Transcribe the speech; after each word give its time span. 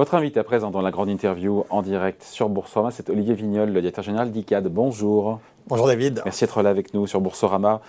Votre 0.00 0.14
invité 0.14 0.40
à 0.40 0.44
présent 0.44 0.70
dans 0.70 0.80
la 0.80 0.90
grande 0.90 1.10
interview 1.10 1.66
en 1.68 1.82
direct 1.82 2.22
sur 2.22 2.48
Boursorama, 2.48 2.90
c'est 2.90 3.10
Olivier 3.10 3.34
Vignol, 3.34 3.68
le 3.68 3.80
directeur 3.82 4.02
général 4.02 4.30
d'ICAD. 4.30 4.66
Bonjour. 4.68 5.40
Bonjour 5.66 5.86
David. 5.86 6.22
Merci 6.24 6.44
d'être 6.44 6.62
là 6.62 6.70
avec 6.70 6.94
nous 6.94 7.06
sur 7.06 7.20
Boursorama. 7.20 7.82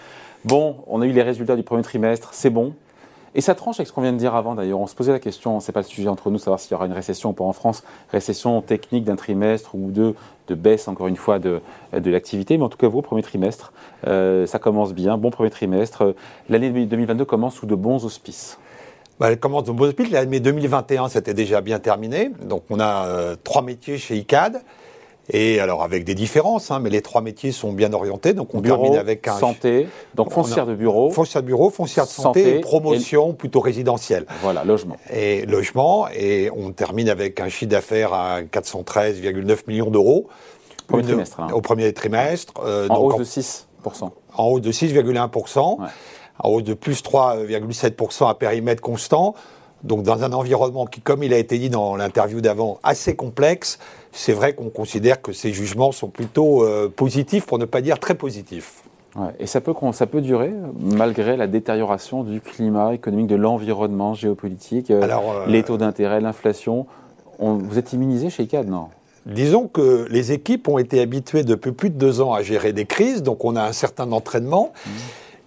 Bon, 0.44 0.84
on 0.88 1.02
a 1.02 1.06
eu 1.06 1.14
les 1.14 1.22
résultats 1.22 1.56
du 1.56 1.64
premier 1.64 1.84
trimestre, 1.84 2.32
c'est 2.34 2.50
bon. 2.50 2.74
Et 3.34 3.40
ça 3.40 3.56
tranche 3.56 3.80
avec 3.80 3.88
ce 3.88 3.94
qu'on 3.94 4.02
vient 4.02 4.12
de 4.12 4.18
dire 4.18 4.36
avant 4.36 4.56
d'ailleurs. 4.56 4.82
On 4.82 4.88
se 4.88 4.94
posait 4.94 5.14
la 5.14 5.20
question, 5.20 5.62
c'est 5.62 5.72
pas 5.72 5.80
le 5.80 5.86
sujet 5.86 6.10
entre 6.10 6.30
nous, 6.32 6.38
savoir 6.38 6.60
s'il 6.60 6.74
y 6.74 6.76
aura 6.76 6.86
une 6.86 6.92
récession 6.92 7.30
ou 7.30 7.34
pas 7.34 7.46
en 7.46 7.54
France, 7.54 7.82
récession 8.12 8.62
technique 8.62 9.06
d'un 9.06 9.16
trimestre 9.16 9.74
ou 9.74 9.90
deux, 9.90 10.14
de 10.50 10.56
baisse 10.56 10.90
encore 10.90 11.08
une 11.08 11.16
fois 11.16 11.40
de, 11.40 11.62
de 11.94 12.12
l'activité. 12.12 12.58
Mais 12.58 12.66
en 12.66 12.70
tout 12.70 12.78
cas, 12.78 12.90
vous, 12.90 13.02
premier 13.02 13.24
trimestre, 13.24 13.72
euh, 14.06 14.46
ça 14.48 14.60
commence 14.60 14.94
bien, 14.94 15.18
bon 15.18 15.30
premier 15.30 15.50
trimestre. 15.50 16.14
L'année 16.50 16.72
2022 16.72 17.24
commence 17.24 17.56
sous 17.56 17.68
de 17.68 17.76
bons 17.76 18.04
auspices. 18.04 18.60
Bah, 19.22 19.30
elle 19.30 19.40
commence 19.40 19.66
de 19.66 19.72
bons 19.72 19.86
auspices. 19.86 20.10
L'année 20.10 20.40
2021, 20.40 21.08
c'était 21.08 21.36
déjà 21.36 21.62
bien 21.62 21.78
terminé. 21.78 22.32
Donc 22.44 22.64
on 22.72 22.80
a 22.80 23.06
euh, 23.06 23.36
trois 23.44 23.62
métiers 23.62 24.00
chez 24.00 24.18
ICAD. 24.18 24.64
Et 25.30 25.60
alors 25.60 25.84
avec 25.84 26.06
des 26.06 26.16
différences, 26.16 26.72
hein, 26.72 26.80
mais 26.80 26.90
les 26.90 27.04
trois 27.04 27.22
métiers 27.22 27.52
sont 27.52 27.72
bien 27.72 27.94
orientés. 27.94 28.34
Donc 28.34 28.56
on 28.56 28.62
termine 28.62 28.96
avec 28.96 29.28
un 29.28 29.38
santé, 29.38 29.88
donc 30.16 30.32
foncière 30.32 30.66
de 30.66 30.74
bureau, 30.74 31.12
foncière 31.12 31.44
de 31.44 31.48
bureau, 31.48 31.70
foncière 31.70 32.06
de 32.06 32.10
santé, 32.10 32.58
et 32.58 32.60
promotion 32.62 33.34
plutôt 33.34 33.60
résidentielle. 33.60 34.26
Voilà, 34.42 34.64
logement. 34.64 34.98
Et 35.14 35.46
logement, 35.46 36.08
et 36.10 36.50
on 36.58 36.72
termine 36.72 37.08
avec 37.08 37.40
un 37.40 37.48
chiffre 37.48 37.70
d'affaires 37.70 38.14
à 38.14 38.42
413,9 38.42 39.60
millions 39.68 39.92
d'euros. 39.92 40.30
Premier 40.88 41.04
trimestre. 41.04 41.40
Hein. 41.40 41.48
Au 41.54 41.62
premier 41.62 41.94
trimestre. 41.94 42.54
Euh, 42.66 42.88
en 42.90 42.98
hausse 42.98 43.18
de 43.18 43.24
6 43.24 43.68
En 44.36 44.48
hausse 44.48 44.62
de 44.62 44.72
6,1 44.72 45.30
En 46.40 46.50
hausse 46.50 46.64
de 46.64 46.74
plus 46.74 47.04
3,7 47.04 48.28
à 48.28 48.34
périmètre 48.36 48.82
constant. 48.82 49.36
Donc 49.84 50.04
dans 50.04 50.24
un 50.24 50.34
environnement 50.34 50.86
qui, 50.86 51.02
comme 51.02 51.24
il 51.24 51.34
a 51.34 51.38
été 51.38 51.58
dit 51.58 51.70
dans 51.70 51.96
l'interview 51.96 52.42
d'avant, 52.42 52.80
assez 52.84 53.16
complexe, 53.16 53.80
c'est 54.12 54.34
vrai 54.34 54.54
qu'on 54.54 54.70
considère 54.70 55.22
que 55.22 55.34
ces 55.34 55.52
jugements 55.52 55.92
sont 55.92 56.10
plutôt 56.10 56.64
euh, 56.64 56.92
positifs, 56.94 57.46
pour 57.46 57.58
ne 57.58 57.66
pas 57.66 57.82
dire 57.82 58.00
très 58.00 58.16
positifs. 58.16 58.84
et 59.40 59.48
ça 59.48 59.62
peut, 59.62 59.74
ça 59.94 60.06
peut 60.06 60.22
durer, 60.22 60.54
malgré 60.80 61.36
la 61.36 61.48
détérioration 61.48 62.24
du 62.24 62.42
climat 62.42 62.94
économique, 62.94 63.28
de 63.28 63.36
l'environnement 63.36 64.14
géopolitique, 64.14 64.92
euh, 64.92 65.02
euh, 65.02 65.46
les 65.48 65.64
taux 65.64 65.78
d'intérêt, 65.78 66.22
l'inflation. 66.22 66.86
vous 67.40 67.80
êtes 67.80 67.94
immunisé 67.94 68.30
chez 68.30 68.44
ICAD, 68.44 68.70
non? 68.70 68.90
Disons 69.28 69.68
que 69.68 70.08
les 70.10 70.32
équipes 70.32 70.68
ont 70.68 70.80
été 70.80 71.00
habituées 71.00 71.44
depuis 71.44 71.72
plus 71.72 71.92
de 71.92 71.96
deux 71.96 72.22
ans 72.22 72.34
à 72.34 72.42
gérer 72.42 72.74
des 72.74 72.86
crises, 72.86 73.22
donc 73.22 73.46
on 73.46 73.56
a 73.56 73.62
un 73.62 73.72
certain 73.72 74.12
entraînement. 74.12 74.74
Mmh. 74.74 74.90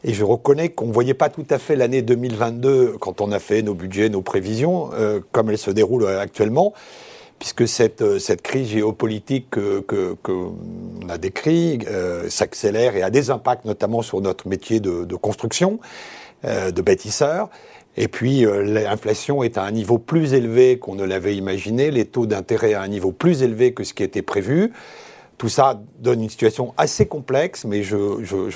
Et 0.06 0.12
je 0.12 0.22
reconnais 0.22 0.69
qu'on 0.69 0.86
ne 0.86 0.92
voyait 0.92 1.14
pas 1.14 1.30
tout 1.30 1.47
à 1.48 1.58
fait 1.58 1.77
l'année 1.77 2.02
2022 2.02 2.97
quand 3.00 3.22
on 3.22 3.33
a 3.33 3.38
fait 3.38 3.62
nos 3.62 3.72
budgets, 3.72 4.11
nos 4.11 4.20
prévisions, 4.20 4.91
euh, 4.92 5.20
comme 5.33 5.48
elles 5.48 5.56
se 5.56 5.70
déroulent 5.70 6.06
actuellement, 6.06 6.74
puisque 7.38 7.66
cette, 7.66 8.02
euh, 8.02 8.19
cette 8.19 8.42
crise 8.42 8.69
géopolitique 8.69 9.48
que, 9.48 9.80
que, 9.80 10.14
a 11.08 11.16
décrit 11.16 11.78
euh, 11.88 12.28
s'accélère 12.28 12.96
et 12.96 13.02
a 13.02 13.08
des 13.08 13.30
impacts 13.30 13.64
notamment 13.64 14.02
sur 14.02 14.20
notre 14.20 14.46
métier 14.46 14.78
de, 14.78 15.05
de 15.05 15.16
construction, 15.16 15.80
de 16.44 16.83
bâtisseur. 16.83 17.48
Et 17.96 18.06
puis 18.06 18.44
l'inflation 18.44 19.42
est 19.42 19.56
à 19.56 19.62
un 19.62 19.70
niveau 19.70 19.96
plus 19.96 20.34
élevé 20.34 20.78
qu'on 20.78 20.94
ne 20.94 21.05
l'avait 21.05 21.36
imaginé, 21.36 21.91
les 21.91 22.05
taux 22.05 22.27
d'intérêt 22.27 22.74
à 22.74 22.83
un 22.83 22.89
niveau 22.89 23.12
plus 23.12 23.42
élevé 23.42 23.72
que 23.72 23.83
ce 23.83 23.94
qui 23.94 24.02
était 24.02 24.20
prévu. 24.20 24.70
Tout 25.38 25.48
ça 25.48 25.80
donne 25.98 26.22
une 26.22 26.30
situation 26.30 26.74
assez 26.77 27.06
complexe, 27.06 27.64
mais 27.64 27.82
je, 27.82 27.96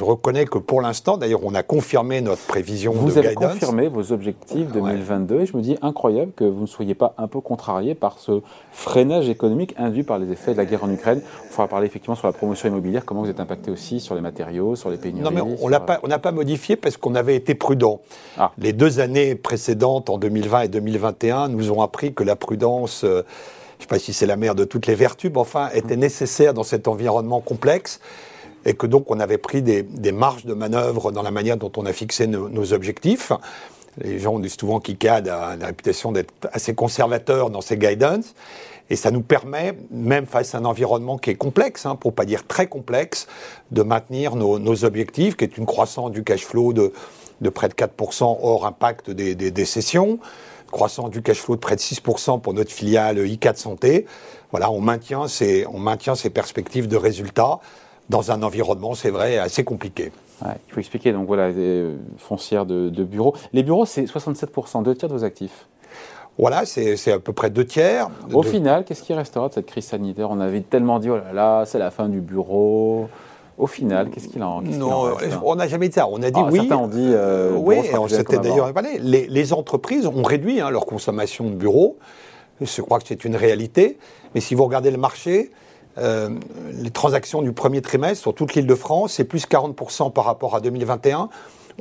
reconnais 0.02 0.44
que 0.44 0.58
pour 0.58 0.80
l'instant, 0.80 1.16
d'ailleurs, 1.16 1.40
on 1.42 1.54
a 1.54 1.62
confirmé 1.62 2.20
notre 2.20 2.42
prévision 2.46 2.92
vous 2.92 3.12
de 3.12 3.18
avez 3.18 3.34
confirmé 3.34 3.88
vos 3.88 4.12
objectifs 4.12 4.70
2022 4.72 5.40
et 5.40 5.46
je 5.46 5.56
me 5.56 5.62
dis 5.62 5.76
incroyable 5.82 6.32
que 6.36 6.44
vous 6.44 6.62
ne 6.62 6.66
soyez 6.66 6.94
pas 6.94 7.14
un 7.18 7.26
peu 7.26 7.40
contrarié 7.40 7.94
par 7.94 8.18
ce 8.18 8.42
freinage 8.70 9.28
économique 9.28 9.74
induit 9.76 10.04
par 10.04 10.18
les 10.18 10.30
effets 10.30 10.52
de 10.52 10.56
la 10.56 10.64
guerre 10.64 10.84
en 10.84 10.90
Ukraine. 10.90 11.20
Il 11.44 11.50
faudra 11.50 11.68
parler 11.68 11.86
effectivement 11.86 12.14
sur 12.14 12.26
la 12.26 12.32
promotion 12.32 12.68
immobilière, 12.68 13.04
comment 13.04 13.22
vous 13.22 13.30
êtes 13.30 13.40
impacté 13.40 13.70
aussi 13.70 14.00
sur 14.00 14.14
les 14.14 14.20
matériaux, 14.20 14.76
sur 14.76 14.90
les 14.90 14.96
pénuries. 14.96 15.22
Non, 15.22 15.30
mais 15.30 15.42
on 15.60 15.68
n'a 15.68 15.80
pas, 15.80 15.98
pas 15.98 16.32
modifié 16.32 16.76
parce 16.76 16.96
qu'on 16.96 17.14
avait 17.14 17.36
été 17.36 17.54
prudent. 17.54 18.00
Ah. 18.38 18.52
Les 18.58 18.72
deux 18.72 19.00
années 19.00 19.34
précédentes, 19.34 20.10
en 20.10 20.18
2020 20.18 20.62
et 20.62 20.68
2021, 20.68 21.48
nous 21.48 21.72
ont 21.72 21.82
appris 21.82 22.14
que 22.14 22.22
la 22.22 22.36
prudence... 22.36 23.04
Euh, 23.04 23.22
je 23.78 23.84
ne 23.84 23.86
sais 23.86 23.88
pas 23.88 23.98
si 24.00 24.12
c'est 24.12 24.26
la 24.26 24.36
mère 24.36 24.56
de 24.56 24.64
toutes 24.64 24.86
les 24.86 24.96
vertus, 24.96 25.30
mais 25.32 25.38
enfin, 25.38 25.70
était 25.72 25.96
nécessaire 25.96 26.52
dans 26.52 26.64
cet 26.64 26.88
environnement 26.88 27.40
complexe 27.40 28.00
et 28.64 28.74
que 28.74 28.88
donc 28.88 29.08
on 29.08 29.20
avait 29.20 29.38
pris 29.38 29.62
des, 29.62 30.12
marges 30.12 30.44
de 30.44 30.52
manœuvre 30.52 31.12
dans 31.12 31.22
la 31.22 31.30
manière 31.30 31.56
dont 31.56 31.70
on 31.76 31.86
a 31.86 31.92
fixé 31.92 32.26
nos, 32.26 32.72
objectifs. 32.72 33.32
Les 33.98 34.18
gens 34.18 34.38
disent 34.40 34.56
souvent 34.58 34.80
qu'ICAD 34.80 35.28
a 35.28 35.56
la 35.56 35.66
réputation 35.66 36.10
d'être 36.10 36.32
assez 36.52 36.74
conservateur 36.74 37.50
dans 37.50 37.60
ses 37.60 37.76
guidance. 37.76 38.34
Et 38.90 38.96
ça 38.96 39.10
nous 39.10 39.20
permet, 39.20 39.74
même 39.90 40.26
face 40.26 40.54
à 40.54 40.58
un 40.58 40.64
environnement 40.64 41.18
qui 41.18 41.30
est 41.30 41.34
complexe, 41.34 41.86
hein, 41.86 41.94
pour 41.94 42.14
pas 42.14 42.24
dire 42.24 42.46
très 42.46 42.66
complexe, 42.66 43.26
de 43.70 43.82
maintenir 43.82 44.34
nos, 44.34 44.84
objectifs, 44.84 45.36
qui 45.36 45.44
est 45.44 45.58
une 45.58 45.66
croissance 45.66 46.10
du 46.10 46.24
cash 46.24 46.44
flow 46.44 46.72
de, 46.72 46.92
près 47.50 47.68
de 47.68 47.74
4% 47.74 48.38
hors 48.42 48.66
impact 48.66 49.10
des, 49.10 49.34
des, 49.34 49.50
des 49.50 49.64
sessions, 49.66 50.18
croissance 50.70 51.10
du 51.10 51.22
cash 51.22 51.40
flow 51.40 51.56
de 51.56 51.60
près 51.60 51.76
de 51.76 51.80
6% 51.80 52.40
pour 52.40 52.54
notre 52.54 52.70
filiale 52.70 53.18
I4 53.18 53.56
Santé. 53.56 54.06
Voilà, 54.50 54.70
on 54.70 54.80
maintient 54.80 55.28
ces, 55.28 55.66
on 55.66 55.78
maintient 55.78 56.14
ces 56.14 56.30
perspectives 56.30 56.88
de 56.88 56.96
résultats 56.96 57.60
dans 58.08 58.30
un 58.30 58.42
environnement, 58.42 58.94
c'est 58.94 59.10
vrai, 59.10 59.38
assez 59.38 59.64
compliqué. 59.64 60.12
il 60.42 60.72
faut 60.72 60.80
expliquer, 60.80 61.12
donc 61.12 61.26
voilà, 61.26 61.50
les 61.50 61.94
foncières 62.16 62.64
de, 62.64 62.88
bureaux. 63.04 63.34
Les 63.52 63.62
bureaux, 63.62 63.84
c'est 63.84 64.04
67%, 64.04 64.82
deux 64.82 64.94
tiers 64.94 65.08
de 65.08 65.14
vos 65.14 65.24
actifs. 65.24 65.66
Voilà, 66.38 66.64
c'est 66.64 67.12
à 67.12 67.18
peu 67.18 67.32
près 67.32 67.50
deux 67.50 67.64
tiers. 67.64 68.08
Au 68.32 68.42
final, 68.42 68.84
qu'est-ce 68.84 69.02
qui 69.02 69.12
restera 69.12 69.48
de 69.48 69.54
cette 69.54 69.66
crise 69.66 69.84
sanitaire? 69.84 70.30
On 70.30 70.40
avait 70.40 70.60
tellement 70.60 71.00
dit, 71.00 71.10
oh 71.10 71.16
là 71.16 71.32
là, 71.32 71.64
c'est 71.66 71.78
la 71.78 71.90
fin 71.90 72.08
du 72.08 72.20
bureau. 72.20 73.08
Au 73.58 73.66
final, 73.66 74.10
qu'est-ce 74.10 74.28
qu'il 74.28 74.42
en, 74.42 74.62
Non, 74.62 75.08
hein 75.08 75.40
on 75.44 75.56
n'a 75.56 75.66
jamais 75.66 75.88
dit 75.88 75.94
ça. 75.94 76.06
On 76.08 76.22
a 76.22 76.30
dit 76.30 76.40
ah, 76.40 76.48
oui. 76.50 76.60
Certains 76.60 76.76
ont 76.76 76.86
dit. 76.86 77.10
Euh, 77.12 77.52
oui, 77.56 77.78
on 77.98 78.06
s'était 78.06 78.38
d'ailleurs 78.38 78.72
parlé. 78.72 78.98
Les, 79.00 79.26
les, 79.26 79.52
entreprises 79.52 80.06
ont 80.06 80.22
réduit 80.22 80.60
hein, 80.60 80.70
leur 80.70 80.86
consommation 80.86 81.44
de 81.44 81.54
bureaux. 81.54 81.98
Je 82.60 82.82
crois 82.82 83.00
que 83.00 83.08
c'est 83.08 83.24
une 83.24 83.36
réalité. 83.36 83.98
Mais 84.34 84.40
si 84.40 84.54
vous 84.54 84.64
regardez 84.64 84.92
le 84.92 84.96
marché, 84.96 85.50
euh, 85.98 86.30
les 86.72 86.90
transactions 86.90 87.42
du 87.42 87.52
premier 87.52 87.82
trimestre 87.82 88.22
sur 88.22 88.34
toute 88.34 88.54
l'île 88.54 88.66
de 88.66 88.74
France, 88.74 89.14
c'est 89.14 89.24
plus 89.24 89.46
40% 89.46 90.12
par 90.12 90.24
rapport 90.24 90.54
à 90.54 90.60
2021. 90.60 91.28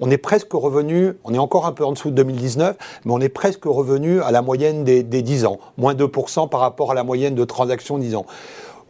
On 0.02 0.12
est 0.12 0.18
presque 0.18 0.54
revenu, 0.54 1.14
on 1.24 1.34
est 1.34 1.40
encore 1.40 1.66
un 1.66 1.72
peu 1.72 1.84
en 1.84 1.92
dessous 1.92 2.10
de 2.10 2.16
2019, 2.16 2.76
mais 3.06 3.12
on 3.12 3.20
est 3.20 3.30
presque 3.30 3.66
revenu 3.66 4.22
à 4.22 4.32
la 4.32 4.42
moyenne 4.42 4.84
des, 4.84 5.04
des 5.04 5.22
10 5.22 5.46
ans, 5.46 5.60
moins 5.78 5.94
2% 5.94 6.50
par 6.50 6.60
rapport 6.60 6.92
à 6.92 6.94
la 6.94 7.04
moyenne 7.04 7.36
de 7.36 7.46
transactions 7.46 7.98
10 7.98 8.16
ans. 8.16 8.26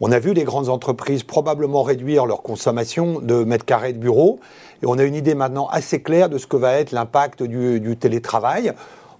On 0.00 0.12
a 0.12 0.18
vu 0.18 0.32
les 0.32 0.44
grandes 0.44 0.68
entreprises 0.68 1.24
probablement 1.24 1.82
réduire 1.82 2.24
leur 2.24 2.42
consommation 2.42 3.18
de 3.20 3.42
mètres 3.42 3.64
carrés 3.64 3.92
de 3.92 3.98
bureaux 3.98 4.38
et 4.82 4.86
on 4.86 4.96
a 4.96 5.02
une 5.02 5.16
idée 5.16 5.34
maintenant 5.34 5.66
assez 5.68 6.02
claire 6.02 6.28
de 6.28 6.38
ce 6.38 6.46
que 6.46 6.56
va 6.56 6.74
être 6.74 6.92
l'impact 6.92 7.42
du, 7.42 7.96
télétravail, 7.96 8.72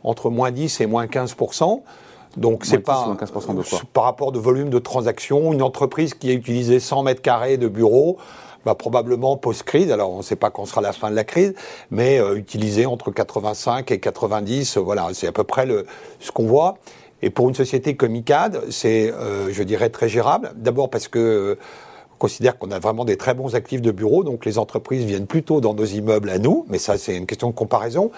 entre 0.04 0.30
moins 0.30 0.52
10 0.52 0.80
et 0.80 0.86
moins 0.86 1.06
15 1.08 1.34
donc 2.36 2.64
c'est 2.64 2.78
pas 2.78 3.16
par 3.92 4.04
rapport 4.04 4.30
de 4.30 4.38
volume 4.38 4.70
de 4.70 4.78
transactions, 4.78 5.52
une 5.52 5.62
entreprise 5.62 6.14
qui 6.14 6.30
a 6.30 6.34
utilisé 6.34 6.78
100 6.78 7.02
mètres 7.02 7.22
carrés 7.22 7.56
de 7.56 7.66
bureaux 7.66 8.18
va 8.64 8.74
probablement 8.74 9.36
post-crise, 9.36 9.90
alors 9.90 10.10
on 10.10 10.18
ne 10.18 10.22
sait 10.22 10.36
pas 10.36 10.50
quand 10.50 10.66
sera 10.66 10.80
la 10.80 10.92
fin 10.92 11.10
de 11.10 11.16
la 11.16 11.24
crise, 11.24 11.54
mais 11.90 12.20
euh, 12.20 12.36
utiliser 12.36 12.86
entre 12.86 13.10
85 13.10 13.90
et 13.90 13.98
90, 14.00 14.78
voilà, 14.78 15.08
c'est 15.14 15.26
à 15.26 15.32
peu 15.32 15.44
près 15.44 15.64
le, 15.64 15.86
ce 16.20 16.30
qu'on 16.30 16.46
voit. 16.46 16.76
Et 17.22 17.30
pour 17.30 17.48
une 17.48 17.54
société 17.54 17.96
comme 17.96 18.14
ICAD, 18.14 18.62
c'est, 18.70 19.12
euh, 19.12 19.52
je 19.52 19.62
dirais, 19.62 19.90
très 19.90 20.08
gérable. 20.08 20.52
D'abord 20.56 20.88
parce 20.88 21.08
que 21.08 21.18
euh, 21.18 21.58
on 22.14 22.18
considère 22.18 22.58
qu'on 22.58 22.70
a 22.70 22.78
vraiment 22.78 23.04
des 23.04 23.16
très 23.16 23.34
bons 23.34 23.54
actifs 23.54 23.82
de 23.82 23.90
bureau, 23.90 24.24
donc 24.24 24.44
les 24.44 24.58
entreprises 24.58 25.04
viennent 25.04 25.26
plutôt 25.26 25.60
dans 25.60 25.74
nos 25.74 25.84
immeubles 25.84 26.30
à 26.30 26.38
nous, 26.38 26.64
mais 26.68 26.78
ça 26.78 26.98
c'est 26.98 27.16
une 27.16 27.26
question 27.26 27.48
de 27.50 27.54
comparaison. 27.54 28.10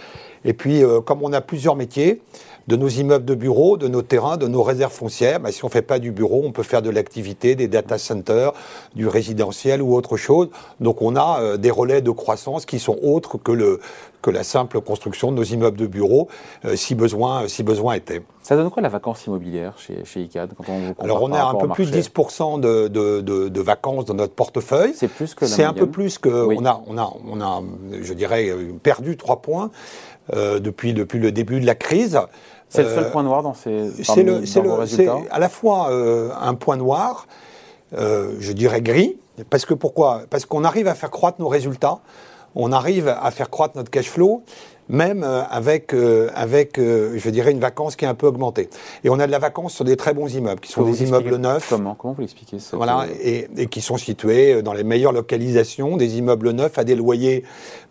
Et 0.44 0.52
puis, 0.52 0.82
euh, 0.82 1.00
comme 1.00 1.22
on 1.22 1.32
a 1.32 1.40
plusieurs 1.40 1.76
métiers, 1.76 2.22
de 2.70 2.76
nos 2.76 2.88
immeubles 2.88 3.24
de 3.24 3.34
bureaux, 3.34 3.76
de 3.76 3.88
nos 3.88 4.02
terrains, 4.02 4.36
de 4.36 4.46
nos 4.46 4.62
réserves 4.62 4.92
foncières. 4.92 5.40
Bah, 5.40 5.50
si 5.50 5.64
on 5.64 5.66
ne 5.68 5.72
fait 5.72 5.82
pas 5.82 5.98
du 5.98 6.12
bureau, 6.12 6.42
on 6.44 6.52
peut 6.52 6.62
faire 6.62 6.82
de 6.82 6.90
l'activité, 6.90 7.56
des 7.56 7.66
data 7.66 7.98
centers, 7.98 8.52
du 8.94 9.08
résidentiel 9.08 9.82
ou 9.82 9.94
autre 9.94 10.16
chose. 10.16 10.48
Donc 10.78 11.02
on 11.02 11.16
a 11.16 11.40
euh, 11.40 11.56
des 11.56 11.70
relais 11.70 12.00
de 12.00 12.10
croissance 12.12 12.66
qui 12.66 12.78
sont 12.78 12.96
autres 13.02 13.38
que, 13.38 13.50
le, 13.50 13.80
que 14.22 14.30
la 14.30 14.44
simple 14.44 14.80
construction 14.80 15.32
de 15.32 15.36
nos 15.36 15.42
immeubles 15.42 15.78
de 15.78 15.86
bureaux, 15.86 16.28
euh, 16.64 16.76
si, 16.76 16.94
besoin, 16.94 17.48
si 17.48 17.62
besoin 17.62 17.94
était. 17.94 18.22
Ça 18.42 18.56
donne 18.56 18.70
quoi 18.70 18.82
la 18.82 18.88
vacance 18.88 19.26
immobilière 19.26 19.74
chez, 19.78 20.04
chez 20.04 20.22
ICAD 20.22 20.52
quand 20.56 20.64
on 20.68 21.02
Alors 21.02 21.22
on 21.22 21.32
a 21.32 21.42
un 21.42 21.54
peu 21.54 21.68
plus 21.68 21.90
de 21.90 22.00
10% 22.00 22.60
de, 22.60 22.88
de, 22.88 23.20
de, 23.20 23.60
vacances 23.60 24.06
dans 24.06 24.14
notre 24.14 24.34
portefeuille. 24.34 24.92
C'est 24.94 25.08
plus 25.08 25.34
que 25.34 25.46
C'est 25.46 25.64
un 25.64 25.72
peu 25.72 25.86
plus 25.86 26.18
que... 26.18 26.28
On, 26.28 26.64
a, 26.64 26.82
on, 26.86 26.98
a, 26.98 27.12
on 27.30 27.40
a, 27.40 27.62
je 28.00 28.12
dirais, 28.14 28.50
perdu 28.82 29.16
3 29.16 29.42
points. 29.42 29.70
Euh, 30.34 30.60
depuis, 30.60 30.92
depuis 30.92 31.18
le 31.18 31.32
début 31.32 31.60
de 31.60 31.66
la 31.66 31.74
crise. 31.74 32.20
C'est 32.68 32.84
le 32.84 32.90
seul 32.90 33.04
euh, 33.04 33.10
point 33.10 33.24
noir 33.24 33.42
dans 33.42 33.54
ces 33.54 33.90
c'est 34.04 34.22
le, 34.22 34.46
C'est 34.46 35.08
à 35.30 35.38
la 35.40 35.48
fois 35.48 35.90
euh, 35.90 36.30
un 36.40 36.54
point 36.54 36.76
noir, 36.76 37.26
je 37.92 38.52
dirais 38.52 38.80
gris, 38.80 39.16
parce 39.48 39.64
que 39.64 39.74
pourquoi? 39.74 40.22
Parce 40.30 40.46
qu'on 40.46 40.62
arrive 40.62 40.86
à 40.86 40.94
faire 40.94 41.10
croître 41.10 41.40
nos 41.40 41.48
résultats, 41.48 41.98
on 42.54 42.72
arrive 42.72 43.08
à 43.08 43.30
faire 43.30 43.50
croître 43.50 43.76
notre 43.76 43.90
cash 43.90 44.08
flow, 44.08 44.44
même 44.90 45.22
euh, 45.24 45.42
avec, 45.48 45.94
euh, 45.94 46.28
avec 46.34 46.78
je 46.78 47.30
dirais, 47.30 47.52
une 47.52 47.60
vacance 47.60 47.96
qui 47.96 48.04
est 48.04 48.08
un 48.08 48.14
peu 48.14 48.26
augmentée. 48.26 48.68
Et 49.04 49.10
on 49.10 49.18
a 49.18 49.26
de 49.26 49.32
la 49.32 49.38
vacance 49.38 49.72
sur 49.74 49.84
des 49.84 49.96
très 49.96 50.12
bons 50.12 50.34
immeubles, 50.34 50.60
qui 50.60 50.72
sont 50.72 50.82
des 50.82 51.04
immeubles 51.04 51.36
neufs. 51.36 51.68
Comment 51.70 51.94
Comment 51.94 52.14
vous 52.14 52.20
l'expliquez 52.20 52.58
Voilà, 52.72 53.06
et, 53.22 53.48
et, 53.56 53.66
qui 53.66 53.80
sont 53.80 53.96
situés 53.96 54.62
dans 54.62 54.72
les 54.72 54.84
meilleures 54.84 55.12
localisations, 55.12 55.96
des 55.96 56.18
immeubles 56.18 56.50
neufs 56.50 56.76
à 56.78 56.84
des 56.84 56.96
loyers, 56.96 57.44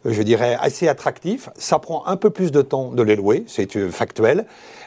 je 0.06 0.22
dirais, 0.22 0.58
assez 0.60 0.88
attractifs. 0.88 1.50
Ça 1.56 1.80
prend 1.80 2.06
un 2.06 2.18
peu 2.18 2.30
plus 2.30 2.52
de 2.52 2.62
temps 2.62 2.92
de 2.92 3.02
les 3.02 3.16
louer, 3.16 3.44
c'est 3.48 3.90
factuel 3.90 4.46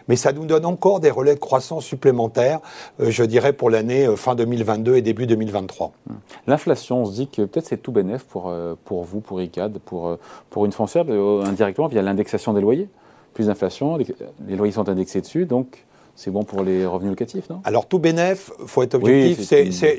mais 0.09 0.17
ça 0.17 0.33
nous 0.33 0.47
donne 0.47 0.67
encore 0.67 1.01
des 1.01 1.11
relais 1.11 1.35
de 1.35 1.41
croissance 1.41 1.85
supplémentaires, 1.85 2.61
euh, 3.01 3.11
je 3.11 3.25
dirais, 3.25 3.53
pour 3.53 3.71
l'année 3.71 4.07
euh, 4.07 4.17
fin 4.17 4.35
2022 4.35 4.97
et 4.97 5.03
début 5.03 5.27
2023. 5.27 5.93
Hum. 6.09 6.17
L'inflation, 6.47 7.03
on 7.03 7.07
se 7.07 7.13
dit 7.13 7.29
que 7.29 7.43
peut-être 7.43 7.67
c'est 7.67 7.83
tout 7.83 7.93
bénéf 7.93 8.25
pour, 8.25 8.49
euh, 8.49 8.75
pour 8.85 9.05
vous, 9.05 9.21
pour 9.21 9.41
ICAD, 9.41 9.79
pour, 9.79 10.17
pour 10.51 10.65
une 10.65 10.73
foncière, 10.73 11.05
indirectement 11.09 11.87
via 11.87 12.02
l'indexation 12.03 12.53
des 12.53 12.61
loyers. 12.61 12.89
Plus 13.35 13.47
d'inflation, 13.47 13.97
les, 13.97 14.57
loyers 14.57 14.73
sont 14.73 14.89
indexés 14.89 15.23
dessus, 15.23 15.47
donc 15.47 15.85
c'est 16.15 16.31
bon 16.31 16.43
pour 16.43 16.63
les 16.63 16.85
revenus 16.85 17.11
locatifs, 17.11 17.49
non? 17.49 17.63
Alors 17.65 17.87
tout 17.87 17.99
bénéf, 17.99 18.51
faut 18.67 18.83
être 18.83 18.95
objectif, 18.95 19.41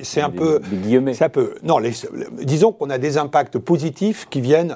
c'est 0.03 0.21
un 0.21 0.29
peu, 0.29 0.61
c'est 1.13 1.23
un 1.23 1.29
peu, 1.29 1.55
non, 1.63 1.79
disons 2.43 2.71
qu'on 2.71 2.91
a 2.91 2.99
des 2.99 3.17
impacts 3.17 3.57
positifs 3.57 4.27
qui 4.29 4.39
viennent 4.39 4.75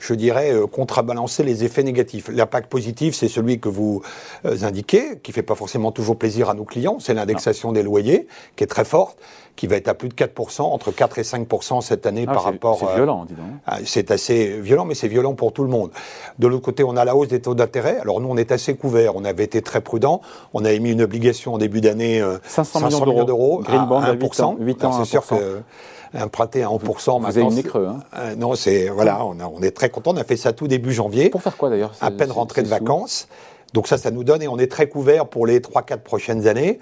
je 0.00 0.14
dirais, 0.14 0.52
euh, 0.52 0.66
contrebalancer 0.66 1.42
les 1.42 1.62
effets 1.62 1.82
négatifs. 1.82 2.28
L'impact 2.32 2.68
positif, 2.68 3.14
c'est 3.14 3.28
celui 3.28 3.60
que 3.60 3.68
vous 3.68 4.02
euh, 4.46 4.62
indiquez, 4.62 5.18
qui 5.22 5.32
fait 5.32 5.42
pas 5.42 5.54
forcément 5.54 5.92
toujours 5.92 6.16
plaisir 6.16 6.50
à 6.50 6.54
nos 6.54 6.64
clients, 6.64 6.98
c'est 6.98 7.14
l'indexation 7.14 7.72
des 7.72 7.82
loyers, 7.82 8.26
qui 8.56 8.64
est 8.64 8.66
très 8.66 8.84
forte, 8.84 9.18
qui 9.56 9.66
va 9.66 9.76
être 9.76 9.88
à 9.88 9.94
plus 9.94 10.08
de 10.08 10.14
4%, 10.14 10.62
entre 10.62 10.90
4 10.90 11.18
et 11.18 11.22
5% 11.22 11.82
cette 11.82 12.06
année 12.06 12.24
ah, 12.26 12.32
par 12.32 12.44
rapport... 12.44 12.78
C'est 12.78 12.94
violent, 12.94 13.26
dis 13.26 13.34
donc. 13.34 13.44
Ah, 13.66 13.78
c'est 13.84 14.10
assez 14.10 14.58
violent, 14.58 14.86
mais 14.86 14.94
c'est 14.94 15.08
violent 15.08 15.34
pour 15.34 15.52
tout 15.52 15.64
le 15.64 15.68
monde. 15.68 15.90
De 16.38 16.46
l'autre 16.46 16.64
côté, 16.64 16.82
on 16.82 16.96
a 16.96 17.04
la 17.04 17.14
hausse 17.14 17.28
des 17.28 17.42
taux 17.42 17.54
d'intérêt. 17.54 17.98
Alors 18.00 18.20
nous, 18.22 18.28
on 18.28 18.38
est 18.38 18.52
assez 18.52 18.74
couverts. 18.74 19.16
On 19.16 19.24
avait 19.24 19.44
été 19.44 19.60
très 19.60 19.82
prudents. 19.82 20.22
On 20.54 20.64
a 20.64 20.72
émis 20.72 20.92
une 20.92 21.02
obligation 21.02 21.54
en 21.54 21.58
début 21.58 21.82
d'année, 21.82 22.24
500, 22.44 22.80
euh, 22.82 23.06
millions 23.06 23.24
d'euros, 23.24 23.62
à 23.68 24.14
1%. 24.14 24.56
8 24.58 24.84
ans, 24.84 24.92
c'est 24.92 25.10
sûr 25.10 25.26
que 25.26 25.60
emprunté 26.14 26.62
à 26.62 26.68
1%. 26.68 27.20
Vous 27.20 27.26
avez 27.26 27.40
une 27.42 27.62
creux, 27.62 27.86
hein 27.86 28.00
euh, 28.16 28.34
Non, 28.34 28.54
c'est 28.54 28.88
voilà, 28.88 29.24
on, 29.24 29.36
on, 29.40 29.62
est 29.62 29.70
très 29.70 29.90
content. 29.90 30.12
On 30.12 30.16
a 30.16 30.24
fait 30.24 30.36
ça 30.36 30.52
tout 30.52 30.68
début 30.68 30.92
janvier. 30.92 31.30
Pour 31.30 31.42
faire 31.42 31.56
quoi 31.56 31.70
d'ailleurs 31.70 31.92
À 32.00 32.10
peine 32.10 32.30
rentré 32.30 32.62
de 32.62 32.68
vacances. 32.68 33.28
Donc 33.72 33.86
ça, 33.86 33.98
ça 33.98 34.10
nous 34.10 34.24
donne 34.24 34.42
et 34.42 34.48
on 34.48 34.58
est 34.58 34.70
très 34.70 34.88
couvert 34.88 35.26
pour 35.26 35.46
les 35.46 35.60
3-4 35.60 35.98
prochaines 35.98 36.46
années. 36.48 36.80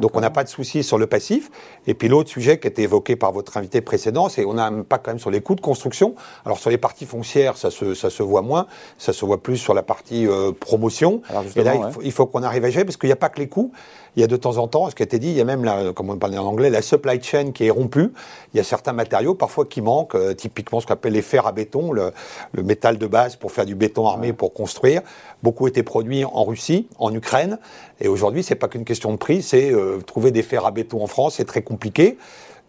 Donc 0.00 0.16
on 0.16 0.20
n'a 0.20 0.30
pas 0.30 0.44
de 0.44 0.48
souci 0.48 0.82
sur 0.82 0.98
le 0.98 1.06
passif. 1.06 1.50
Et 1.86 1.94
puis 1.94 2.08
l'autre 2.08 2.30
sujet 2.30 2.58
qui 2.58 2.66
a 2.66 2.70
été 2.70 2.82
évoqué 2.82 3.16
par 3.16 3.32
votre 3.32 3.56
invité 3.56 3.80
précédent, 3.80 4.28
c'est 4.28 4.44
on 4.44 4.58
a 4.58 4.64
un 4.64 4.80
impact 4.80 5.04
quand 5.04 5.10
même 5.12 5.18
sur 5.18 5.30
les 5.30 5.40
coûts 5.40 5.54
de 5.54 5.60
construction. 5.60 6.14
Alors 6.44 6.58
sur 6.58 6.70
les 6.70 6.78
parties 6.78 7.06
foncières, 7.06 7.56
ça 7.56 7.70
se, 7.70 7.94
ça 7.94 8.10
se 8.10 8.22
voit 8.22 8.42
moins, 8.42 8.66
ça 8.98 9.12
se 9.12 9.24
voit 9.24 9.42
plus 9.42 9.56
sur 9.56 9.74
la 9.74 9.82
partie 9.82 10.26
euh, 10.26 10.52
promotion. 10.52 11.22
et 11.56 11.62
là, 11.62 11.74
il 12.02 12.12
faut, 12.12 12.26
qu'on 12.26 12.42
arrive 12.42 12.64
à 12.64 12.70
gérer 12.70 12.84
parce 12.84 12.96
qu'il 12.96 13.08
n'y 13.08 13.12
a 13.12 13.16
pas 13.16 13.28
que 13.28 13.40
les 13.40 13.48
coûts. 13.48 13.72
Il 14.16 14.20
y 14.20 14.24
a 14.24 14.26
de 14.26 14.36
temps 14.36 14.56
en 14.56 14.66
temps, 14.66 14.90
ce 14.90 14.96
qui 14.96 15.02
a 15.02 15.04
été 15.04 15.20
dit, 15.20 15.28
il 15.28 15.36
y 15.36 15.40
a 15.40 15.44
même, 15.44 15.62
la, 15.62 15.92
comme 15.92 16.10
on 16.10 16.16
parle 16.16 16.36
en 16.36 16.44
anglais, 16.44 16.68
la 16.68 16.82
supply 16.82 17.22
chain 17.22 17.52
qui 17.52 17.66
est 17.66 17.70
rompue. 17.70 18.12
Il 18.52 18.56
y 18.56 18.60
a 18.60 18.64
certains 18.64 18.92
matériaux 18.92 19.34
parfois 19.34 19.64
qui 19.66 19.82
manquent, 19.82 20.16
euh, 20.16 20.34
typiquement 20.34 20.80
ce 20.80 20.86
qu'on 20.86 20.94
appelle 20.94 21.12
les 21.12 21.22
fers 21.22 21.46
à 21.46 21.52
béton, 21.52 21.92
le, 21.92 22.12
le, 22.52 22.62
métal 22.64 22.98
de 22.98 23.06
base 23.06 23.36
pour 23.36 23.52
faire 23.52 23.66
du 23.66 23.76
béton 23.76 24.06
armé 24.08 24.32
pour 24.32 24.52
construire. 24.52 25.02
Beaucoup 25.42 25.68
étaient 25.68 25.84
produits 25.84 26.24
en 26.24 26.44
Russie, 26.44 26.88
en 26.98 27.14
Ukraine. 27.14 27.58
Et 28.00 28.08
aujourd'hui, 28.08 28.42
c'est 28.42 28.54
pas 28.54 28.68
qu'une 28.68 28.84
question 28.84 29.12
de 29.12 29.16
prix, 29.16 29.42
c'est 29.42 29.72
euh, 29.72 30.00
trouver 30.00 30.30
des 30.30 30.42
fers 30.42 30.64
à 30.64 30.70
béton 30.70 31.02
en 31.02 31.06
France, 31.06 31.34
c'est 31.36 31.44
très 31.44 31.62
compliqué. 31.62 32.16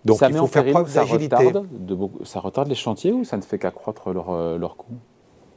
Donc 0.04 0.20
il 0.28 0.36
faut 0.36 0.48
faire 0.48 0.66
preuve 0.66 0.94
d'agilité. 0.94 1.52
Ça, 2.24 2.40
retarde 2.40 2.68
les 2.68 2.76
chantiers 2.76 3.12
ou 3.12 3.24
ça 3.24 3.38
ne 3.38 3.42
fait 3.42 3.60
qu'accroître 3.60 4.12
leur, 4.12 4.32
euh, 4.32 4.58
leur 4.58 4.76
coût? 4.76 4.96